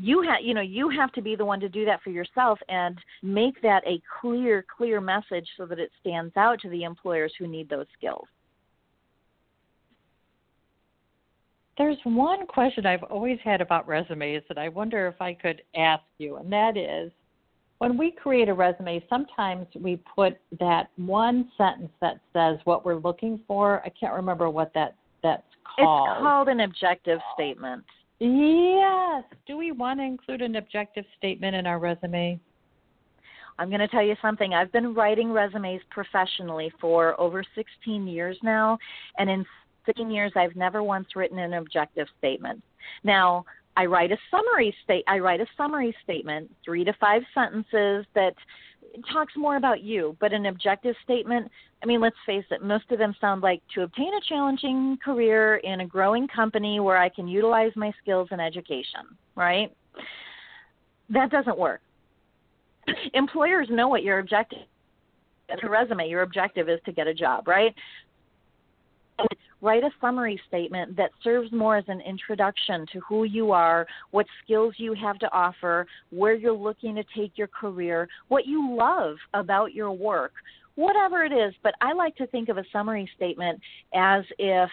you 0.00 0.22
have 0.22 0.38
you 0.42 0.54
know 0.54 0.60
you 0.60 0.88
have 0.88 1.12
to 1.12 1.22
be 1.22 1.36
the 1.36 1.44
one 1.44 1.60
to 1.60 1.68
do 1.68 1.84
that 1.84 2.02
for 2.02 2.10
yourself 2.10 2.58
and 2.68 2.98
make 3.22 3.60
that 3.62 3.82
a 3.86 4.00
clear 4.20 4.64
clear 4.76 5.00
message 5.00 5.46
so 5.56 5.66
that 5.66 5.78
it 5.78 5.90
stands 6.00 6.34
out 6.36 6.60
to 6.60 6.68
the 6.70 6.84
employers 6.84 7.32
who 7.38 7.46
need 7.46 7.68
those 7.68 7.86
skills. 7.96 8.26
There's 11.78 11.98
one 12.04 12.46
question 12.46 12.84
i've 12.84 13.02
always 13.04 13.38
had 13.42 13.60
about 13.60 13.88
resumes 13.88 14.42
that 14.48 14.58
i 14.58 14.68
wonder 14.68 15.06
if 15.06 15.20
i 15.20 15.32
could 15.32 15.62
ask 15.74 16.02
you 16.18 16.36
and 16.36 16.52
that 16.52 16.76
is 16.76 17.10
when 17.80 17.96
we 17.96 18.10
create 18.10 18.50
a 18.50 18.54
resume 18.54 19.02
sometimes 19.08 19.66
we 19.74 19.98
put 20.14 20.38
that 20.58 20.90
one 20.96 21.50
sentence 21.56 21.90
that 22.02 22.20
says 22.34 22.58
what 22.64 22.84
we're 22.84 22.96
looking 22.96 23.40
for. 23.48 23.80
I 23.86 23.88
can't 23.98 24.12
remember 24.12 24.50
what 24.50 24.70
that 24.74 24.96
that's 25.22 25.42
called. 25.64 26.08
it's 26.10 26.20
called 26.20 26.48
an 26.48 26.60
objective 26.60 27.20
statement 27.34 27.82
Yes. 28.20 29.24
Do 29.46 29.56
we 29.56 29.72
want 29.72 29.98
to 29.98 30.04
include 30.04 30.42
an 30.42 30.56
objective 30.56 31.04
statement 31.16 31.56
in 31.56 31.66
our 31.66 31.78
resume? 31.78 32.38
I'm 33.58 33.68
going 33.68 33.80
to 33.80 33.88
tell 33.88 34.04
you 34.04 34.14
something. 34.22 34.54
I've 34.54 34.72
been 34.72 34.94
writing 34.94 35.32
resumes 35.32 35.80
professionally 35.90 36.72
for 36.80 37.18
over 37.20 37.42
16 37.54 38.06
years 38.06 38.38
now, 38.42 38.78
and 39.18 39.28
in 39.28 39.44
16 39.86 40.10
years, 40.10 40.32
I've 40.36 40.56
never 40.56 40.82
once 40.82 41.08
written 41.16 41.38
an 41.38 41.54
objective 41.54 42.06
statement. 42.18 42.62
Now, 43.04 43.44
I 43.76 43.86
write 43.86 44.12
a 44.12 44.18
summary 44.30 44.74
state. 44.84 45.04
I 45.06 45.18
write 45.18 45.40
a 45.40 45.46
summary 45.56 45.94
statement, 46.04 46.50
three 46.64 46.84
to 46.84 46.92
five 47.00 47.22
sentences 47.34 48.04
that 48.14 48.34
talks 49.12 49.34
more 49.36 49.56
about 49.56 49.82
you, 49.82 50.16
but 50.20 50.32
an 50.32 50.46
objective 50.46 50.94
statement, 51.04 51.50
I 51.82 51.86
mean, 51.86 52.00
let's 52.00 52.16
face 52.26 52.44
it, 52.50 52.62
most 52.62 52.84
of 52.90 52.98
them 52.98 53.14
sound 53.20 53.42
like 53.42 53.62
to 53.74 53.82
obtain 53.82 54.12
a 54.14 54.20
challenging 54.28 54.98
career 55.04 55.56
in 55.56 55.80
a 55.80 55.86
growing 55.86 56.28
company 56.28 56.80
where 56.80 56.96
I 56.96 57.08
can 57.08 57.28
utilize 57.28 57.72
my 57.76 57.92
skills 58.02 58.28
and 58.30 58.40
education, 58.40 59.02
right? 59.36 59.74
That 61.08 61.30
doesn't 61.30 61.58
work. 61.58 61.80
Employers 63.14 63.68
know 63.70 63.88
what 63.88 64.02
your 64.02 64.18
objective 64.18 64.60
your 65.60 65.70
resume, 65.72 66.08
your 66.08 66.22
objective 66.22 66.68
is 66.68 66.78
to 66.84 66.92
get 66.92 67.08
a 67.08 67.14
job, 67.14 67.48
right? 67.48 67.74
Write 69.60 69.84
a 69.84 69.90
summary 70.00 70.40
statement 70.48 70.96
that 70.96 71.10
serves 71.22 71.52
more 71.52 71.76
as 71.76 71.84
an 71.88 72.00
introduction 72.00 72.86
to 72.92 73.00
who 73.00 73.24
you 73.24 73.52
are, 73.52 73.86
what 74.10 74.26
skills 74.42 74.74
you 74.78 74.94
have 74.94 75.18
to 75.18 75.32
offer, 75.32 75.86
where 76.10 76.34
you're 76.34 76.52
looking 76.52 76.94
to 76.94 77.04
take 77.16 77.36
your 77.36 77.48
career, 77.48 78.08
what 78.28 78.46
you 78.46 78.74
love 78.74 79.16
about 79.34 79.74
your 79.74 79.92
work, 79.92 80.32
whatever 80.76 81.24
it 81.24 81.32
is. 81.32 81.54
But 81.62 81.74
I 81.80 81.92
like 81.92 82.16
to 82.16 82.26
think 82.28 82.48
of 82.48 82.58
a 82.58 82.64
summary 82.72 83.08
statement 83.16 83.60
as 83.94 84.24
if 84.38 84.70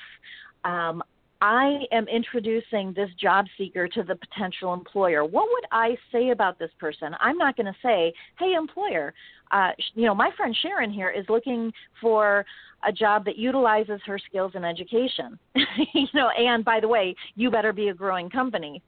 um, 0.63 1.03
I 1.41 1.81
am 1.91 2.07
introducing 2.07 2.93
this 2.93 3.09
job 3.19 3.45
seeker 3.57 3.87
to 3.87 4.03
the 4.03 4.15
potential 4.15 4.73
employer. 4.73 5.23
What 5.23 5.47
would 5.51 5.65
I 5.71 5.95
say 6.11 6.29
about 6.29 6.57
this 6.57 6.71
person? 6.79 7.15
I'm 7.19 7.37
not 7.37 7.55
going 7.55 7.67
to 7.67 7.75
say, 7.83 8.13
"Hey, 8.39 8.53
employer, 8.53 9.13
uh, 9.51 9.71
you 9.93 10.05
know, 10.05 10.15
my 10.15 10.31
friend 10.35 10.55
Sharon 10.61 10.91
here 10.91 11.09
is 11.09 11.25
looking 11.29 11.71
for 12.01 12.45
a 12.87 12.91
job 12.91 13.25
that 13.25 13.37
utilizes 13.37 14.01
her 14.05 14.17
skills 14.17 14.53
in 14.55 14.63
education." 14.63 15.37
you 15.93 16.07
know, 16.13 16.29
and 16.29 16.65
by 16.65 16.79
the 16.79 16.87
way, 16.87 17.15
you 17.35 17.51
better 17.51 17.73
be 17.73 17.89
a 17.89 17.93
growing 17.93 18.29
company. 18.29 18.81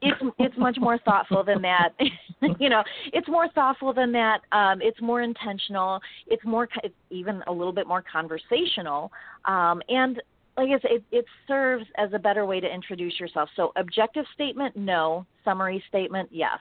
It's 0.00 0.20
it's 0.38 0.56
much 0.56 0.78
more 0.80 0.96
thoughtful 0.98 1.44
than 1.44 1.60
that. 1.60 1.90
you 2.58 2.70
know, 2.70 2.82
it's 3.12 3.28
more 3.28 3.48
thoughtful 3.50 3.92
than 3.92 4.12
that. 4.12 4.40
Um, 4.52 4.80
it's 4.80 5.00
more 5.02 5.20
intentional. 5.20 6.00
It's 6.26 6.44
more 6.44 6.68
it's 6.82 6.94
even 7.10 7.42
a 7.46 7.52
little 7.52 7.74
bit 7.74 7.86
more 7.86 8.02
conversational. 8.10 9.12
Um, 9.44 9.82
and 9.90 10.22
like 10.60 10.68
I 10.78 10.80
said, 10.82 10.90
it, 10.90 11.04
it 11.10 11.24
serves 11.48 11.86
as 11.96 12.10
a 12.12 12.18
better 12.18 12.44
way 12.44 12.60
to 12.60 12.66
introduce 12.66 13.18
yourself. 13.18 13.48
So, 13.56 13.72
objective 13.76 14.24
statement, 14.34 14.76
no. 14.76 15.26
Summary 15.44 15.82
statement, 15.88 16.28
yes. 16.30 16.58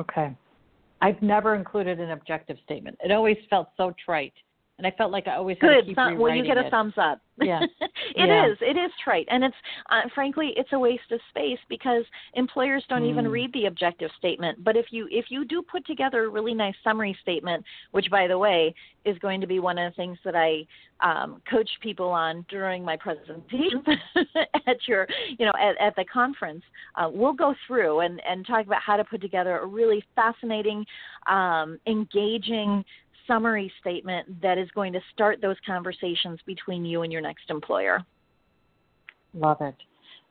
Okay. 0.00 0.34
I've 1.02 1.20
never 1.20 1.54
included 1.54 2.00
an 2.00 2.12
objective 2.12 2.56
statement. 2.64 2.96
It 3.04 3.12
always 3.12 3.36
felt 3.50 3.68
so 3.76 3.92
trite 4.02 4.32
and 4.82 4.92
I 4.92 4.96
felt 4.96 5.12
like 5.12 5.28
I 5.28 5.36
always 5.36 5.56
good. 5.60 5.70
Had 5.70 5.80
to 5.80 5.86
keep 5.86 5.96
Th- 5.96 6.18
well, 6.18 6.34
you 6.34 6.44
get 6.44 6.58
a 6.58 6.66
it. 6.66 6.70
thumbs 6.70 6.94
up. 6.96 7.20
Yeah, 7.40 7.60
it 7.80 7.90
yeah. 8.16 8.50
is. 8.50 8.58
It 8.60 8.76
is 8.76 8.90
trite, 9.02 9.26
and 9.30 9.44
it's 9.44 9.54
uh, 9.90 10.02
frankly 10.14 10.52
it's 10.56 10.68
a 10.72 10.78
waste 10.78 11.10
of 11.12 11.20
space 11.30 11.58
because 11.68 12.04
employers 12.34 12.84
don't 12.88 13.02
mm. 13.02 13.10
even 13.10 13.28
read 13.28 13.52
the 13.52 13.66
objective 13.66 14.10
statement. 14.18 14.62
But 14.64 14.76
if 14.76 14.86
you 14.90 15.08
if 15.10 15.26
you 15.28 15.44
do 15.44 15.62
put 15.62 15.86
together 15.86 16.24
a 16.24 16.28
really 16.28 16.52
nice 16.52 16.74
summary 16.82 17.16
statement, 17.22 17.64
which 17.92 18.10
by 18.10 18.26
the 18.26 18.36
way 18.36 18.74
is 19.04 19.16
going 19.18 19.40
to 19.40 19.46
be 19.46 19.60
one 19.60 19.78
of 19.78 19.92
the 19.92 19.96
things 19.96 20.18
that 20.24 20.34
I 20.34 20.66
um, 21.00 21.42
coach 21.50 21.68
people 21.80 22.08
on 22.10 22.44
during 22.48 22.84
my 22.84 22.96
presentations 22.96 23.84
at 24.66 24.76
your 24.86 25.06
you 25.38 25.46
know 25.46 25.52
at, 25.60 25.80
at 25.80 25.96
the 25.96 26.04
conference, 26.12 26.62
uh, 26.96 27.08
we'll 27.10 27.32
go 27.32 27.54
through 27.66 28.00
and 28.00 28.20
and 28.28 28.46
talk 28.46 28.66
about 28.66 28.82
how 28.82 28.96
to 28.96 29.04
put 29.04 29.20
together 29.20 29.58
a 29.58 29.66
really 29.66 30.04
fascinating, 30.14 30.84
um, 31.28 31.78
engaging 31.86 32.84
summary 33.26 33.72
statement 33.80 34.40
that 34.42 34.58
is 34.58 34.68
going 34.74 34.92
to 34.92 35.00
start 35.12 35.40
those 35.40 35.56
conversations 35.66 36.38
between 36.46 36.84
you 36.84 37.02
and 37.02 37.12
your 37.12 37.22
next 37.22 37.50
employer. 37.50 38.04
Love 39.34 39.58
it. 39.60 39.74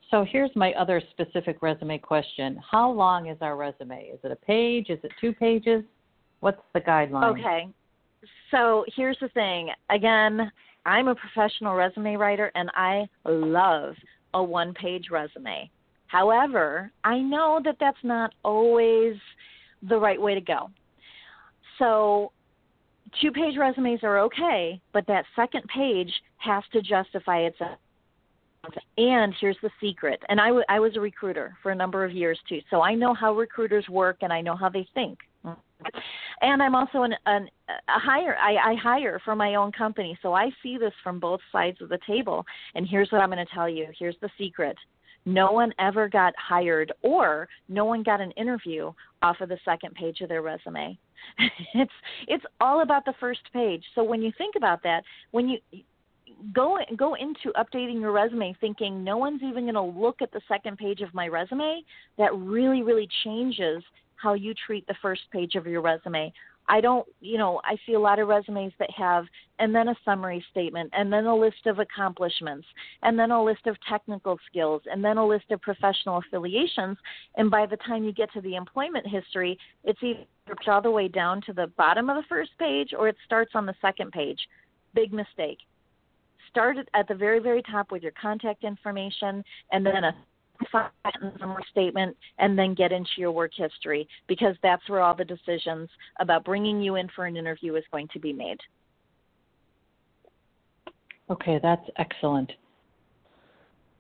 So 0.10 0.26
here's 0.30 0.52
my 0.56 0.74
other 0.74 1.02
specific 1.12 1.62
resume 1.62 1.98
question. 1.98 2.60
How 2.70 2.92
long 2.92 3.28
is 3.28 3.38
our 3.42 3.56
resume? 3.56 4.12
Is 4.14 4.20
it 4.24 4.32
a 4.32 4.36
page? 4.36 4.90
Is 4.90 5.00
it 5.04 5.12
two 5.22 5.32
pages? 5.34 5.84
What's 6.42 6.62
the 6.74 6.82
guideline? 6.82 7.32
Okay. 7.32 7.70
So 8.52 8.84
here's 8.96 9.18
the 9.22 9.30
thing. 9.30 9.70
Again, 9.90 10.52
I'm 10.86 11.08
a 11.08 11.16
professional 11.16 11.76
resume 11.76 12.16
writer 12.16 12.52
and 12.56 12.70
I 12.76 13.08
love 13.26 13.96
a 14.34 14.44
one 14.44 14.74
page 14.74 15.06
resume. 15.10 15.70
However, 16.08 16.92
I 17.06 17.20
know 17.20 17.62
that 17.64 17.78
that's 17.80 18.04
not 18.04 18.34
always 18.44 19.16
the 19.88 19.98
right 19.98 20.22
way 20.22 20.36
to 20.36 20.42
go. 20.42 20.70
So 21.80 22.34
two 23.20 23.32
page 23.32 23.58
resumes 23.58 24.02
are 24.04 24.20
okay, 24.20 24.80
but 24.94 25.06
that 25.08 25.26
second 25.36 25.64
page 25.74 26.12
has 26.38 26.64
to 26.74 26.82
justify 26.82 27.40
itself. 27.40 27.78
And 28.98 29.34
here's 29.42 29.58
the 29.64 29.72
secret. 29.82 30.22
And 30.30 30.40
I, 30.40 30.48
w- 30.48 30.66
I 30.70 30.80
was 30.80 30.96
a 30.96 31.00
recruiter 31.00 31.58
for 31.64 31.72
a 31.72 31.76
number 31.76 32.06
of 32.06 32.12
years 32.12 32.40
too, 32.48 32.60
so 32.70 32.82
I 32.82 32.94
know 32.94 33.14
how 33.14 33.34
recruiters 33.34 33.88
work 33.90 34.18
and 34.22 34.32
I 34.32 34.42
know 34.42 34.56
how 34.56 34.70
they 34.70 34.88
think. 34.94 35.18
And 36.42 36.62
I'm 36.62 36.76
also 36.76 37.04
an, 37.04 37.16
an 37.26 37.48
a 37.70 38.00
hire. 38.00 38.36
I, 38.40 38.72
I 38.72 38.76
hire 38.76 39.20
for 39.26 39.36
my 39.36 39.56
own 39.56 39.72
company, 39.72 40.18
so 40.22 40.34
I 40.34 40.52
see 40.62 40.78
this 40.78 40.94
from 41.04 41.20
both 41.20 41.40
sides 41.52 41.82
of 41.82 41.90
the 41.90 42.00
table. 42.06 42.46
And 42.76 42.88
here's 42.88 43.12
what 43.12 43.22
I'm 43.22 43.32
going 43.32 43.46
to 43.46 43.54
tell 43.54 43.70
you. 43.70 43.88
Here's 43.98 44.16
the 44.22 44.30
secret. 44.38 44.78
No 45.26 45.52
one 45.52 45.74
ever 45.80 46.10
got 46.10 46.34
hired, 46.36 46.92
or 47.04 47.48
no 47.70 47.86
one 47.86 48.04
got 48.04 48.22
an 48.22 48.32
interview 48.32 48.92
off 49.22 49.40
of 49.40 49.50
the 49.50 49.60
second 49.64 49.94
page 49.94 50.22
of 50.22 50.30
their 50.30 50.42
resume. 50.42 50.98
it's 51.76 51.92
it's 52.28 52.46
all 52.60 52.82
about 52.82 53.06
the 53.06 53.14
first 53.20 53.42
page. 53.54 53.84
So 53.94 54.04
when 54.04 54.22
you 54.22 54.32
think 54.38 54.56
about 54.56 54.82
that, 54.84 55.04
when 55.32 55.48
you 55.48 55.60
go 56.54 56.80
go 56.98 57.16
into 57.16 57.52
updating 57.56 58.02
your 58.02 58.12
resume 58.12 58.56
thinking 58.60 59.04
no 59.04 59.18
one's 59.18 59.44
even 59.44 59.66
going 59.66 59.76
to 59.76 59.82
look 59.82 60.22
at 60.22 60.32
the 60.32 60.42
second 60.48 60.78
page 60.78 61.02
of 61.02 61.14
my 61.14 61.28
resume, 61.28 61.84
that 62.18 62.36
really 62.36 62.82
really 62.82 63.08
changes 63.24 63.84
how 64.16 64.34
you 64.34 64.54
treat 64.66 64.86
the 64.88 64.96
first 65.02 65.22
page 65.32 65.56
of 65.56 65.66
your 65.66 65.82
resume. 65.82 66.32
I 66.68 66.82
don't, 66.82 67.06
you 67.20 67.38
know, 67.38 67.60
I 67.64 67.76
see 67.86 67.94
a 67.94 68.00
lot 68.00 68.20
of 68.20 68.28
resumes 68.28 68.74
that 68.80 68.90
have, 68.92 69.26
and 69.60 69.74
then 69.76 69.90
a 69.90 69.96
summary 70.06 70.44
statement, 70.52 70.90
and 70.94 71.12
then 71.12 71.26
a 71.26 71.36
list 71.36 71.66
of 71.66 71.80
accomplishments, 71.80 72.68
and 73.04 73.18
then 73.18 73.32
a 73.32 73.44
list 73.44 73.68
of 73.68 73.76
technical 73.90 74.38
skills, 74.50 74.82
and 74.92 75.04
then 75.04 75.18
a 75.18 75.26
list 75.26 75.52
of 75.52 75.62
professional 75.62 76.18
affiliations. 76.18 76.98
And 77.36 77.52
by 77.52 77.66
the 77.66 77.78
time 77.78 78.04
you 78.04 78.14
get 78.14 78.32
to 78.34 78.42
the 78.42 78.56
employment 78.56 79.06
history, 79.08 79.58
it's 79.84 80.02
either 80.02 80.26
all 80.68 80.82
the 80.82 80.92
way 80.92 81.08
down 81.08 81.42
to 81.42 81.54
the 81.54 81.68
bottom 81.78 82.10
of 82.10 82.16
the 82.16 82.28
first 82.28 82.52
page 82.60 82.94
or 82.98 83.08
it 83.08 83.16
starts 83.26 83.52
on 83.56 83.66
the 83.66 83.76
second 83.82 84.12
page. 84.12 84.40
Big 84.94 85.14
mistake. 85.14 85.60
Start 86.50 86.78
at 86.94 87.08
the 87.08 87.16
very, 87.16 87.40
very 87.40 87.62
top 87.64 87.92
with 87.92 88.04
your 88.04 88.12
contact 88.22 88.64
information 88.64 89.44
and 89.72 89.86
then 89.86 90.04
a 90.04 90.16
summary 91.40 91.64
statement 91.72 92.16
and 92.38 92.58
then 92.58 92.74
get 92.74 92.92
into 92.92 93.10
your 93.18 93.32
work 93.32 93.52
history 93.56 94.08
because 94.28 94.56
that's 94.64 94.88
where 94.90 95.02
all 95.02 95.16
the 95.16 95.26
decisions 95.26 95.90
about 96.20 96.44
bringing 96.44 96.82
you 96.82 96.96
in 96.96 97.08
for 97.16 97.26
an 97.26 97.38
interview 97.38 97.76
is 97.76 97.84
going 97.92 98.08
to 98.14 98.20
be 98.20 98.34
made. 98.34 98.58
Okay, 101.30 101.60
that's 101.62 101.86
excellent. 101.98 102.52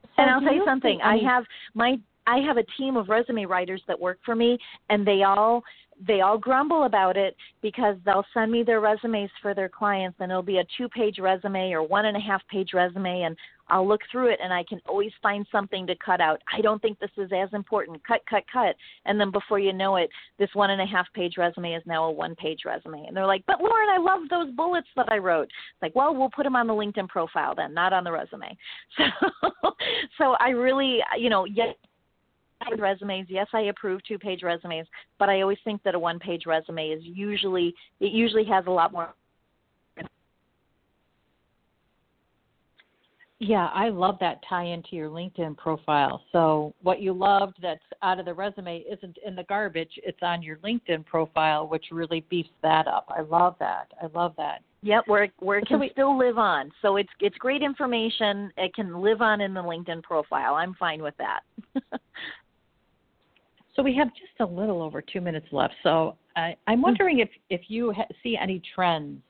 So 0.04 0.24
and 0.24 0.30
I'll 0.30 0.41
tell 0.41 0.54
you 0.54 0.63
something. 0.65 1.00
I 1.02 1.17
have 1.17 1.45
my 1.74 1.97
I 2.28 2.38
have 2.39 2.58
a 2.58 2.63
team 2.78 2.97
of 2.97 3.10
resume 3.10 3.45
writers 3.45 3.82
that 3.88 4.00
work 4.00 4.19
for 4.24 4.36
me 4.36 4.58
and 4.89 5.08
they 5.08 5.24
all 5.24 5.63
they 6.07 6.21
all 6.21 6.37
grumble 6.37 6.83
about 6.83 7.17
it 7.17 7.35
because 7.61 7.95
they'll 8.05 8.25
send 8.33 8.51
me 8.51 8.63
their 8.63 8.79
resumes 8.79 9.29
for 9.41 9.53
their 9.53 9.69
clients 9.69 10.17
and 10.19 10.31
it'll 10.31 10.41
be 10.41 10.57
a 10.57 10.65
two 10.77 10.89
page 10.89 11.19
resume 11.19 11.71
or 11.71 11.83
one 11.83 12.05
and 12.05 12.17
a 12.17 12.19
half 12.19 12.41
page 12.49 12.71
resume 12.73 13.23
and 13.23 13.37
I'll 13.71 13.87
look 13.87 14.01
through 14.11 14.27
it 14.27 14.39
and 14.43 14.51
I 14.53 14.63
can 14.67 14.81
always 14.87 15.11
find 15.23 15.47
something 15.49 15.87
to 15.87 15.95
cut 16.03 16.19
out. 16.19 16.41
I 16.53 16.59
don't 16.59 16.81
think 16.81 16.99
this 16.99 17.11
is 17.17 17.31
as 17.31 17.47
important. 17.53 18.05
Cut, 18.05 18.21
cut, 18.29 18.43
cut. 18.51 18.75
And 19.05 19.19
then 19.19 19.31
before 19.31 19.59
you 19.59 19.71
know 19.71 19.95
it, 19.95 20.09
this 20.37 20.49
one 20.53 20.71
and 20.71 20.81
a 20.81 20.85
half 20.85 21.07
page 21.13 21.35
resume 21.37 21.73
is 21.73 21.83
now 21.85 22.03
a 22.05 22.11
one 22.11 22.35
page 22.35 22.59
resume. 22.65 23.05
And 23.07 23.15
they're 23.15 23.25
like, 23.25 23.45
but 23.47 23.61
Lauren, 23.61 23.89
I 23.89 23.97
love 23.97 24.27
those 24.29 24.53
bullets 24.55 24.89
that 24.97 25.09
I 25.09 25.19
wrote. 25.19 25.43
It's 25.43 25.81
like, 25.81 25.95
well, 25.95 26.13
we'll 26.13 26.29
put 26.29 26.43
them 26.43 26.55
on 26.55 26.67
the 26.67 26.73
LinkedIn 26.73 27.07
profile 27.07 27.55
then, 27.55 27.73
not 27.73 27.93
on 27.93 28.03
the 28.03 28.11
resume. 28.11 28.57
So, 29.61 29.71
so 30.17 30.35
I 30.39 30.49
really, 30.49 30.99
you 31.17 31.29
know, 31.29 31.45
yes, 31.45 31.75
resumes. 32.80 33.28
Yes, 33.30 33.47
I 33.54 33.62
approve 33.62 34.02
two 34.08 34.17
page 34.17 34.43
resumes, 34.43 34.88
but 35.19 35.30
I 35.30 35.41
always 35.41 35.58
think 35.63 35.82
that 35.84 35.95
a 35.95 36.00
one 36.00 36.19
page 36.19 36.45
resume 36.45 36.89
is 36.89 37.02
usually 37.04 37.74
it 38.00 38.12
usually 38.12 38.45
has 38.45 38.65
a 38.67 38.71
lot 38.71 38.91
more 38.91 39.13
Yeah, 43.43 43.69
I 43.74 43.89
love 43.89 44.17
that 44.19 44.43
tie 44.47 44.65
into 44.65 44.95
your 44.95 45.10
LinkedIn 45.10 45.58
profile. 45.58 46.21
So 46.32 46.76
what 46.84 47.02
you 47.02 47.12
loved 47.12 47.58
that's 47.60 47.82
out 48.04 48.19
of 48.19 48.26
the 48.26 48.34
resume 48.36 48.82
isn't 48.82 49.17
in 49.26 49.36
the 49.36 49.41
garbage, 49.45 49.89
it's 50.04 50.19
on 50.21 50.43
your 50.43 50.58
LinkedIn 50.58 51.08
profile, 51.08 51.67
which 51.67 51.86
really 51.91 52.24
beefs 52.30 52.52
that 52.62 52.86
up. 52.88 53.08
I 53.10 53.21
love 53.21 53.56
that. 53.60 53.88
I 54.00 54.06
love 54.13 54.36
that. 54.38 54.62
Yep, 54.84 55.06
where 55.08 55.28
where 55.39 55.58
it 55.58 55.65
can 55.65 55.78
so 55.78 55.80
we, 55.80 55.89
still 55.89 56.15
live 56.19 56.38
on. 56.38 56.71
So 56.84 56.97
it's 56.97 57.10
it's 57.19 57.36
great 57.38 57.63
information. 57.63 58.52
It 58.58 58.76
can 58.76 59.02
live 59.02 59.24
on 59.24 59.41
in 59.41 59.56
the 59.56 59.63
LinkedIn 59.63 60.04
profile. 60.04 60.54
I'm 60.54 60.76
fine 60.76 61.02
with 61.02 61.15
that. 61.17 61.39
So 63.75 63.84
we 63.84 63.95
have 63.95 64.10
just 64.10 64.39
a 64.39 64.45
little 64.45 64.81
over 64.81 65.01
two 65.01 65.21
minutes 65.21 65.47
left. 65.51 65.73
So 65.84 66.15
I, 66.36 66.55
I'm 66.67 66.79
hmm. 66.79 66.84
wondering 66.84 67.19
if, 67.19 67.29
if 67.49 67.62
you 67.67 67.91
ha- 67.93 68.07
see 68.23 68.38
any 68.41 68.62
trends 68.75 69.21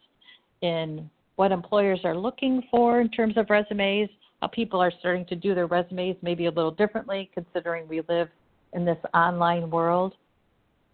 in 0.61 1.09
what 1.35 1.51
employers 1.51 2.01
are 2.03 2.15
looking 2.15 2.63
for 2.69 3.01
in 3.01 3.09
terms 3.09 3.37
of 3.37 3.49
resumes, 3.49 4.09
how 4.41 4.47
people 4.47 4.79
are 4.79 4.91
starting 4.99 5.25
to 5.25 5.35
do 5.35 5.55
their 5.55 5.67
resumes 5.67 6.15
maybe 6.21 6.45
a 6.45 6.51
little 6.51 6.71
differently 6.71 7.29
considering 7.33 7.87
we 7.87 8.01
live 8.09 8.27
in 8.73 8.85
this 8.85 8.97
online 9.13 9.69
world. 9.69 10.13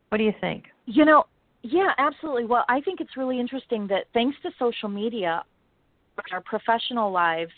What 0.09 0.17
do 0.17 0.23
you 0.23 0.33
think? 0.39 0.65
You 0.85 1.05
know, 1.05 1.25
yeah, 1.63 1.91
absolutely. 1.97 2.45
Well, 2.45 2.65
I 2.69 2.81
think 2.81 3.01
it's 3.01 3.17
really 3.17 3.39
interesting 3.39 3.87
that 3.87 4.05
thanks 4.13 4.37
to 4.43 4.51
social 4.57 4.89
media, 4.89 5.43
our 6.31 6.41
professional 6.41 7.11
lives 7.11 7.51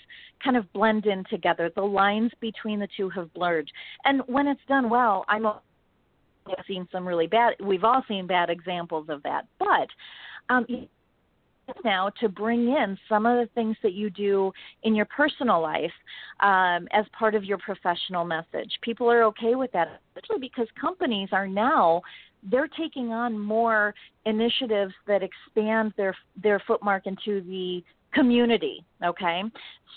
kind 0.43 0.57
of 0.57 0.71
blend 0.73 1.05
in 1.05 1.23
together. 1.29 1.71
The 1.75 1.81
lines 1.81 2.31
between 2.39 2.79
the 2.79 2.87
two 2.97 3.09
have 3.09 3.33
blurred. 3.33 3.69
And 4.05 4.21
when 4.27 4.47
it's 4.47 4.61
done 4.67 4.89
well, 4.89 5.25
I'm 5.27 5.45
have 6.55 6.65
seen 6.67 6.87
some 6.91 7.07
really 7.07 7.27
bad. 7.27 7.53
We've 7.59 7.83
all 7.83 8.03
seen 8.07 8.27
bad 8.27 8.49
examples 8.49 9.07
of 9.09 9.23
that, 9.23 9.45
but 9.57 9.87
um, 10.49 10.65
now 11.83 12.09
to 12.19 12.29
bring 12.29 12.69
in 12.69 12.97
some 13.07 13.25
of 13.25 13.37
the 13.37 13.49
things 13.53 13.75
that 13.83 13.93
you 13.93 14.09
do 14.09 14.51
in 14.83 14.95
your 14.95 15.05
personal 15.05 15.61
life 15.61 15.91
um, 16.39 16.87
as 16.91 17.05
part 17.17 17.35
of 17.35 17.43
your 17.43 17.57
professional 17.59 18.25
message. 18.25 18.71
People 18.81 19.09
are 19.09 19.23
okay 19.23 19.55
with 19.55 19.71
that, 19.73 20.01
especially 20.15 20.39
because 20.39 20.67
companies 20.79 21.29
are 21.31 21.47
now 21.47 22.01
they're 22.49 22.69
taking 22.69 23.11
on 23.11 23.37
more 23.37 23.93
initiatives 24.25 24.93
that 25.07 25.21
expand 25.21 25.93
their 25.97 26.15
their 26.41 26.61
footmark 26.67 27.05
into 27.05 27.41
the 27.41 27.83
community 28.13 28.83
okay? 29.03 29.43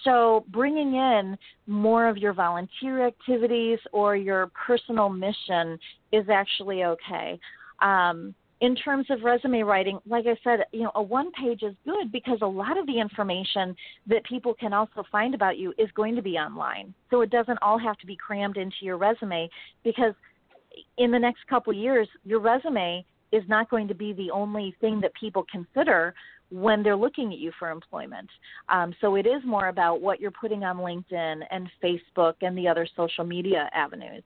So 0.05 0.45
bringing 0.49 0.95
in 0.95 1.37
more 1.67 2.09
of 2.09 2.17
your 2.17 2.33
volunteer 2.33 3.07
activities 3.07 3.79
or 3.93 4.17
your 4.17 4.51
personal 4.67 5.09
mission 5.09 5.79
is 6.13 6.29
actually 6.29 6.85
okay. 6.85 7.39
Um, 7.81 8.35
in 8.61 8.77
terms 8.77 9.07
of 9.11 9.23
resume 9.25 9.63
writing 9.65 9.99
like 10.07 10.25
i 10.29 10.37
said 10.45 10.61
you 10.71 10.85
know 10.85 10.93
a 10.95 11.03
one 11.03 11.33
page 11.33 11.65
is 11.65 11.75
good 11.85 12.13
because 12.13 12.39
a 12.43 12.47
lot 12.47 12.79
of 12.79 12.87
the 12.87 12.97
information 12.97 13.75
that 14.07 14.23
people 14.25 14.55
can 14.55 14.73
also 14.73 15.03
find 15.11 15.35
about 15.35 15.59
you 15.59 15.75
is 15.79 15.89
going 15.97 16.15
to 16.15 16.23
be 16.23 16.37
online. 16.37 16.95
So 17.11 17.23
it 17.23 17.31
doesn't 17.31 17.59
all 17.61 17.77
have 17.77 17.99
to 17.99 18.07
be 18.07 18.17
crammed 18.17 18.57
into 18.57 18.77
your 18.83 18.99
resume 18.99 19.51
because 19.83 20.15
in 20.97 21.11
the 21.11 21.19
next 21.19 21.41
couple 21.49 21.73
years 21.73 22.07
your 22.25 22.39
resume 22.39 23.05
is 23.33 23.43
not 23.49 23.69
going 23.69 23.89
to 23.89 23.95
be 23.95 24.13
the 24.13 24.31
only 24.31 24.77
thing 24.81 25.01
that 25.01 25.13
people 25.15 25.45
consider 25.51 26.15
when 26.53 26.83
they're 26.83 26.97
looking 26.97 27.33
at 27.33 27.39
you 27.39 27.51
for 27.59 27.71
employment. 27.71 28.29
Um, 28.69 28.95
so 29.01 29.15
it 29.15 29.27
is 29.27 29.43
more 29.45 29.69
about 29.69 30.01
what 30.01 30.21
you're 30.21 30.31
putting 30.31 30.65
on 30.65 30.77
LinkedIn 30.77 31.43
and 31.51 31.69
Facebook 31.83 32.35
and 32.43 32.57
the 32.57 32.69
other 32.69 32.87
social 32.97 33.25
media 33.25 33.71
avenues. 33.75 34.23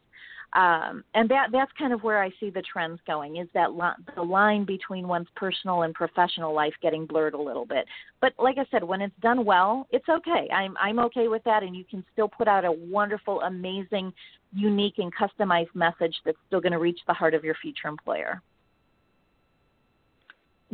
Um, 0.52 1.04
and 1.14 1.28
that 1.28 1.48
that's 1.52 1.72
kind 1.78 1.92
of 1.92 2.02
where 2.02 2.22
I 2.22 2.30
see 2.40 2.50
the 2.50 2.62
trends 2.62 3.00
going 3.06 3.36
is 3.36 3.48
that 3.52 3.72
li- 3.72 4.04
the 4.14 4.22
line 4.22 4.64
between 4.64 5.08
one's 5.08 5.28
personal 5.34 5.82
and 5.82 5.92
professional 5.92 6.54
life 6.54 6.72
getting 6.80 7.04
blurred 7.04 7.34
a 7.34 7.40
little 7.40 7.66
bit. 7.66 7.84
But 8.20 8.32
like 8.38 8.56
I 8.56 8.64
said, 8.70 8.82
when 8.82 9.02
it's 9.02 9.14
done 9.20 9.44
well, 9.44 9.86
it's 9.90 10.08
okay. 10.08 10.48
I'm 10.52 10.76
I'm 10.80 10.98
okay 11.00 11.28
with 11.28 11.42
that, 11.44 11.62
and 11.62 11.76
you 11.76 11.84
can 11.84 12.04
still 12.12 12.28
put 12.28 12.48
out 12.48 12.64
a 12.64 12.72
wonderful, 12.72 13.40
amazing, 13.42 14.12
unique, 14.54 14.98
and 14.98 15.12
customized 15.14 15.74
message 15.74 16.14
that's 16.24 16.38
still 16.46 16.60
going 16.60 16.72
to 16.72 16.78
reach 16.78 17.00
the 17.06 17.14
heart 17.14 17.34
of 17.34 17.44
your 17.44 17.56
future 17.60 17.88
employer. 17.88 18.40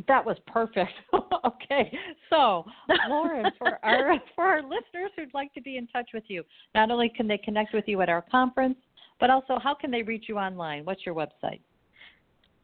That 0.09 0.25
was 0.25 0.37
perfect. 0.47 0.93
okay, 1.45 1.93
so 2.31 2.65
Lauren, 3.09 3.47
for 3.59 3.79
our 3.85 4.19
for 4.35 4.45
our 4.45 4.63
listeners 4.63 5.11
who'd 5.17 5.35
like 5.35 5.53
to 5.55 5.61
be 5.61 5.77
in 5.77 5.87
touch 5.89 6.11
with 6.15 6.25
you, 6.29 6.43
not 6.75 6.91
only 6.91 7.11
can 7.15 7.29
they 7.29 7.39
connect 7.39 7.75
with 7.75 7.85
you 7.87 8.01
at 8.01 8.09
our 8.09 8.23
conference, 8.23 8.77
but 9.21 9.29
also 9.31 9.59
how 9.63 9.75
can 9.75 9.91
they 9.91 10.03
reach 10.03 10.25
you 10.29 10.39
online? 10.39 10.85
What's 10.85 11.05
your 11.05 11.15
website? 11.15 11.61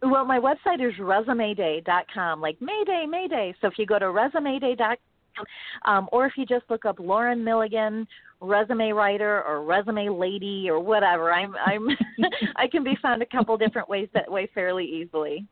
Well, 0.03 0.25
my 0.25 0.39
website 0.39 0.81
is 0.87 0.95
resumayday.com, 0.99 2.41
like 2.41 2.57
Mayday, 2.61 3.05
Mayday. 3.09 3.55
So 3.61 3.67
if 3.67 3.75
you 3.79 3.87
go 3.87 3.99
to 3.99 4.07
resumayday.com 4.07 4.97
Um, 5.85 6.09
or 6.13 6.27
if 6.27 6.33
you 6.37 6.47
just 6.47 6.65
look 6.69 6.85
up 6.85 6.99
Lauren 6.99 7.45
Milligan, 7.45 8.07
resume 8.41 8.91
writer 8.93 9.45
or 9.45 9.63
resume 9.65 10.09
lady 10.09 10.69
or 10.71 10.81
whatever, 10.81 11.33
I'm 11.33 11.55
I'm 11.65 11.89
I 12.57 12.67
can 12.69 12.85
be 12.85 12.97
found 13.03 13.23
a 13.23 13.27
couple 13.27 13.57
different 13.57 13.89
ways 13.89 14.09
that 14.15 14.31
way 14.31 14.49
fairly 14.55 14.85
easily. 14.85 15.47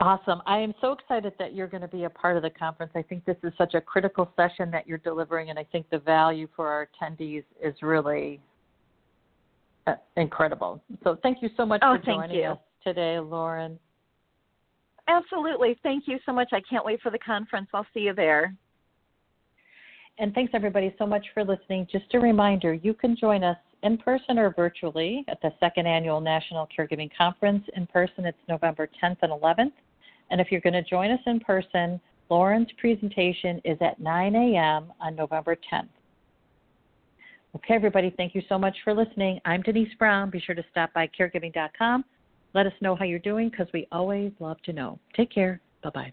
Awesome. 0.00 0.40
I 0.46 0.58
am 0.58 0.72
so 0.80 0.92
excited 0.92 1.34
that 1.38 1.54
you're 1.54 1.66
going 1.66 1.82
to 1.82 1.88
be 1.88 2.04
a 2.04 2.10
part 2.10 2.38
of 2.38 2.42
the 2.42 2.48
conference. 2.48 2.92
I 2.94 3.02
think 3.02 3.22
this 3.26 3.36
is 3.42 3.52
such 3.58 3.74
a 3.74 3.82
critical 3.82 4.32
session 4.34 4.70
that 4.70 4.86
you're 4.86 4.98
delivering, 4.98 5.50
and 5.50 5.58
I 5.58 5.64
think 5.64 5.90
the 5.90 5.98
value 5.98 6.48
for 6.56 6.68
our 6.68 6.88
attendees 6.88 7.44
is 7.62 7.74
really 7.82 8.40
uh, 9.86 9.96
incredible. 10.16 10.82
So 11.04 11.18
thank 11.22 11.42
you 11.42 11.50
so 11.54 11.66
much 11.66 11.82
oh, 11.84 11.98
for 11.98 12.04
joining 12.04 12.36
you. 12.36 12.44
us 12.44 12.58
today, 12.82 13.18
Lauren. 13.18 13.78
Absolutely. 15.06 15.78
Thank 15.82 16.04
you 16.06 16.18
so 16.24 16.32
much. 16.32 16.48
I 16.52 16.62
can't 16.68 16.84
wait 16.84 17.02
for 17.02 17.10
the 17.10 17.18
conference. 17.18 17.68
I'll 17.74 17.86
see 17.92 18.00
you 18.00 18.14
there. 18.14 18.54
And 20.18 20.32
thanks, 20.32 20.52
everybody, 20.54 20.94
so 20.98 21.06
much 21.06 21.26
for 21.34 21.44
listening. 21.44 21.86
Just 21.92 22.06
a 22.14 22.20
reminder 22.20 22.72
you 22.72 22.94
can 22.94 23.16
join 23.16 23.44
us 23.44 23.56
in 23.82 23.98
person 23.98 24.38
or 24.38 24.54
virtually 24.54 25.24
at 25.28 25.42
the 25.42 25.50
second 25.60 25.86
annual 25.86 26.20
National 26.22 26.66
Caregiving 26.76 27.10
Conference. 27.16 27.64
In 27.76 27.86
person, 27.86 28.24
it's 28.24 28.38
November 28.48 28.88
10th 29.02 29.18
and 29.22 29.32
11th. 29.32 29.72
And 30.30 30.40
if 30.40 30.50
you're 30.50 30.60
going 30.60 30.74
to 30.74 30.82
join 30.82 31.10
us 31.10 31.20
in 31.26 31.40
person, 31.40 32.00
Lauren's 32.28 32.68
presentation 32.78 33.60
is 33.64 33.76
at 33.80 34.00
9 34.00 34.34
a.m. 34.34 34.92
on 35.00 35.16
November 35.16 35.56
10th. 35.72 35.88
Okay, 37.56 37.74
everybody, 37.74 38.14
thank 38.16 38.34
you 38.34 38.42
so 38.48 38.56
much 38.56 38.76
for 38.84 38.94
listening. 38.94 39.40
I'm 39.44 39.62
Denise 39.62 39.92
Brown. 39.98 40.30
Be 40.30 40.40
sure 40.40 40.54
to 40.54 40.64
stop 40.70 40.92
by 40.92 41.08
caregiving.com. 41.18 42.04
Let 42.54 42.66
us 42.66 42.72
know 42.80 42.94
how 42.94 43.04
you're 43.04 43.18
doing 43.18 43.48
because 43.48 43.66
we 43.72 43.88
always 43.90 44.32
love 44.38 44.58
to 44.64 44.72
know. 44.72 45.00
Take 45.16 45.32
care. 45.32 45.60
Bye 45.82 45.90
bye. 45.90 46.12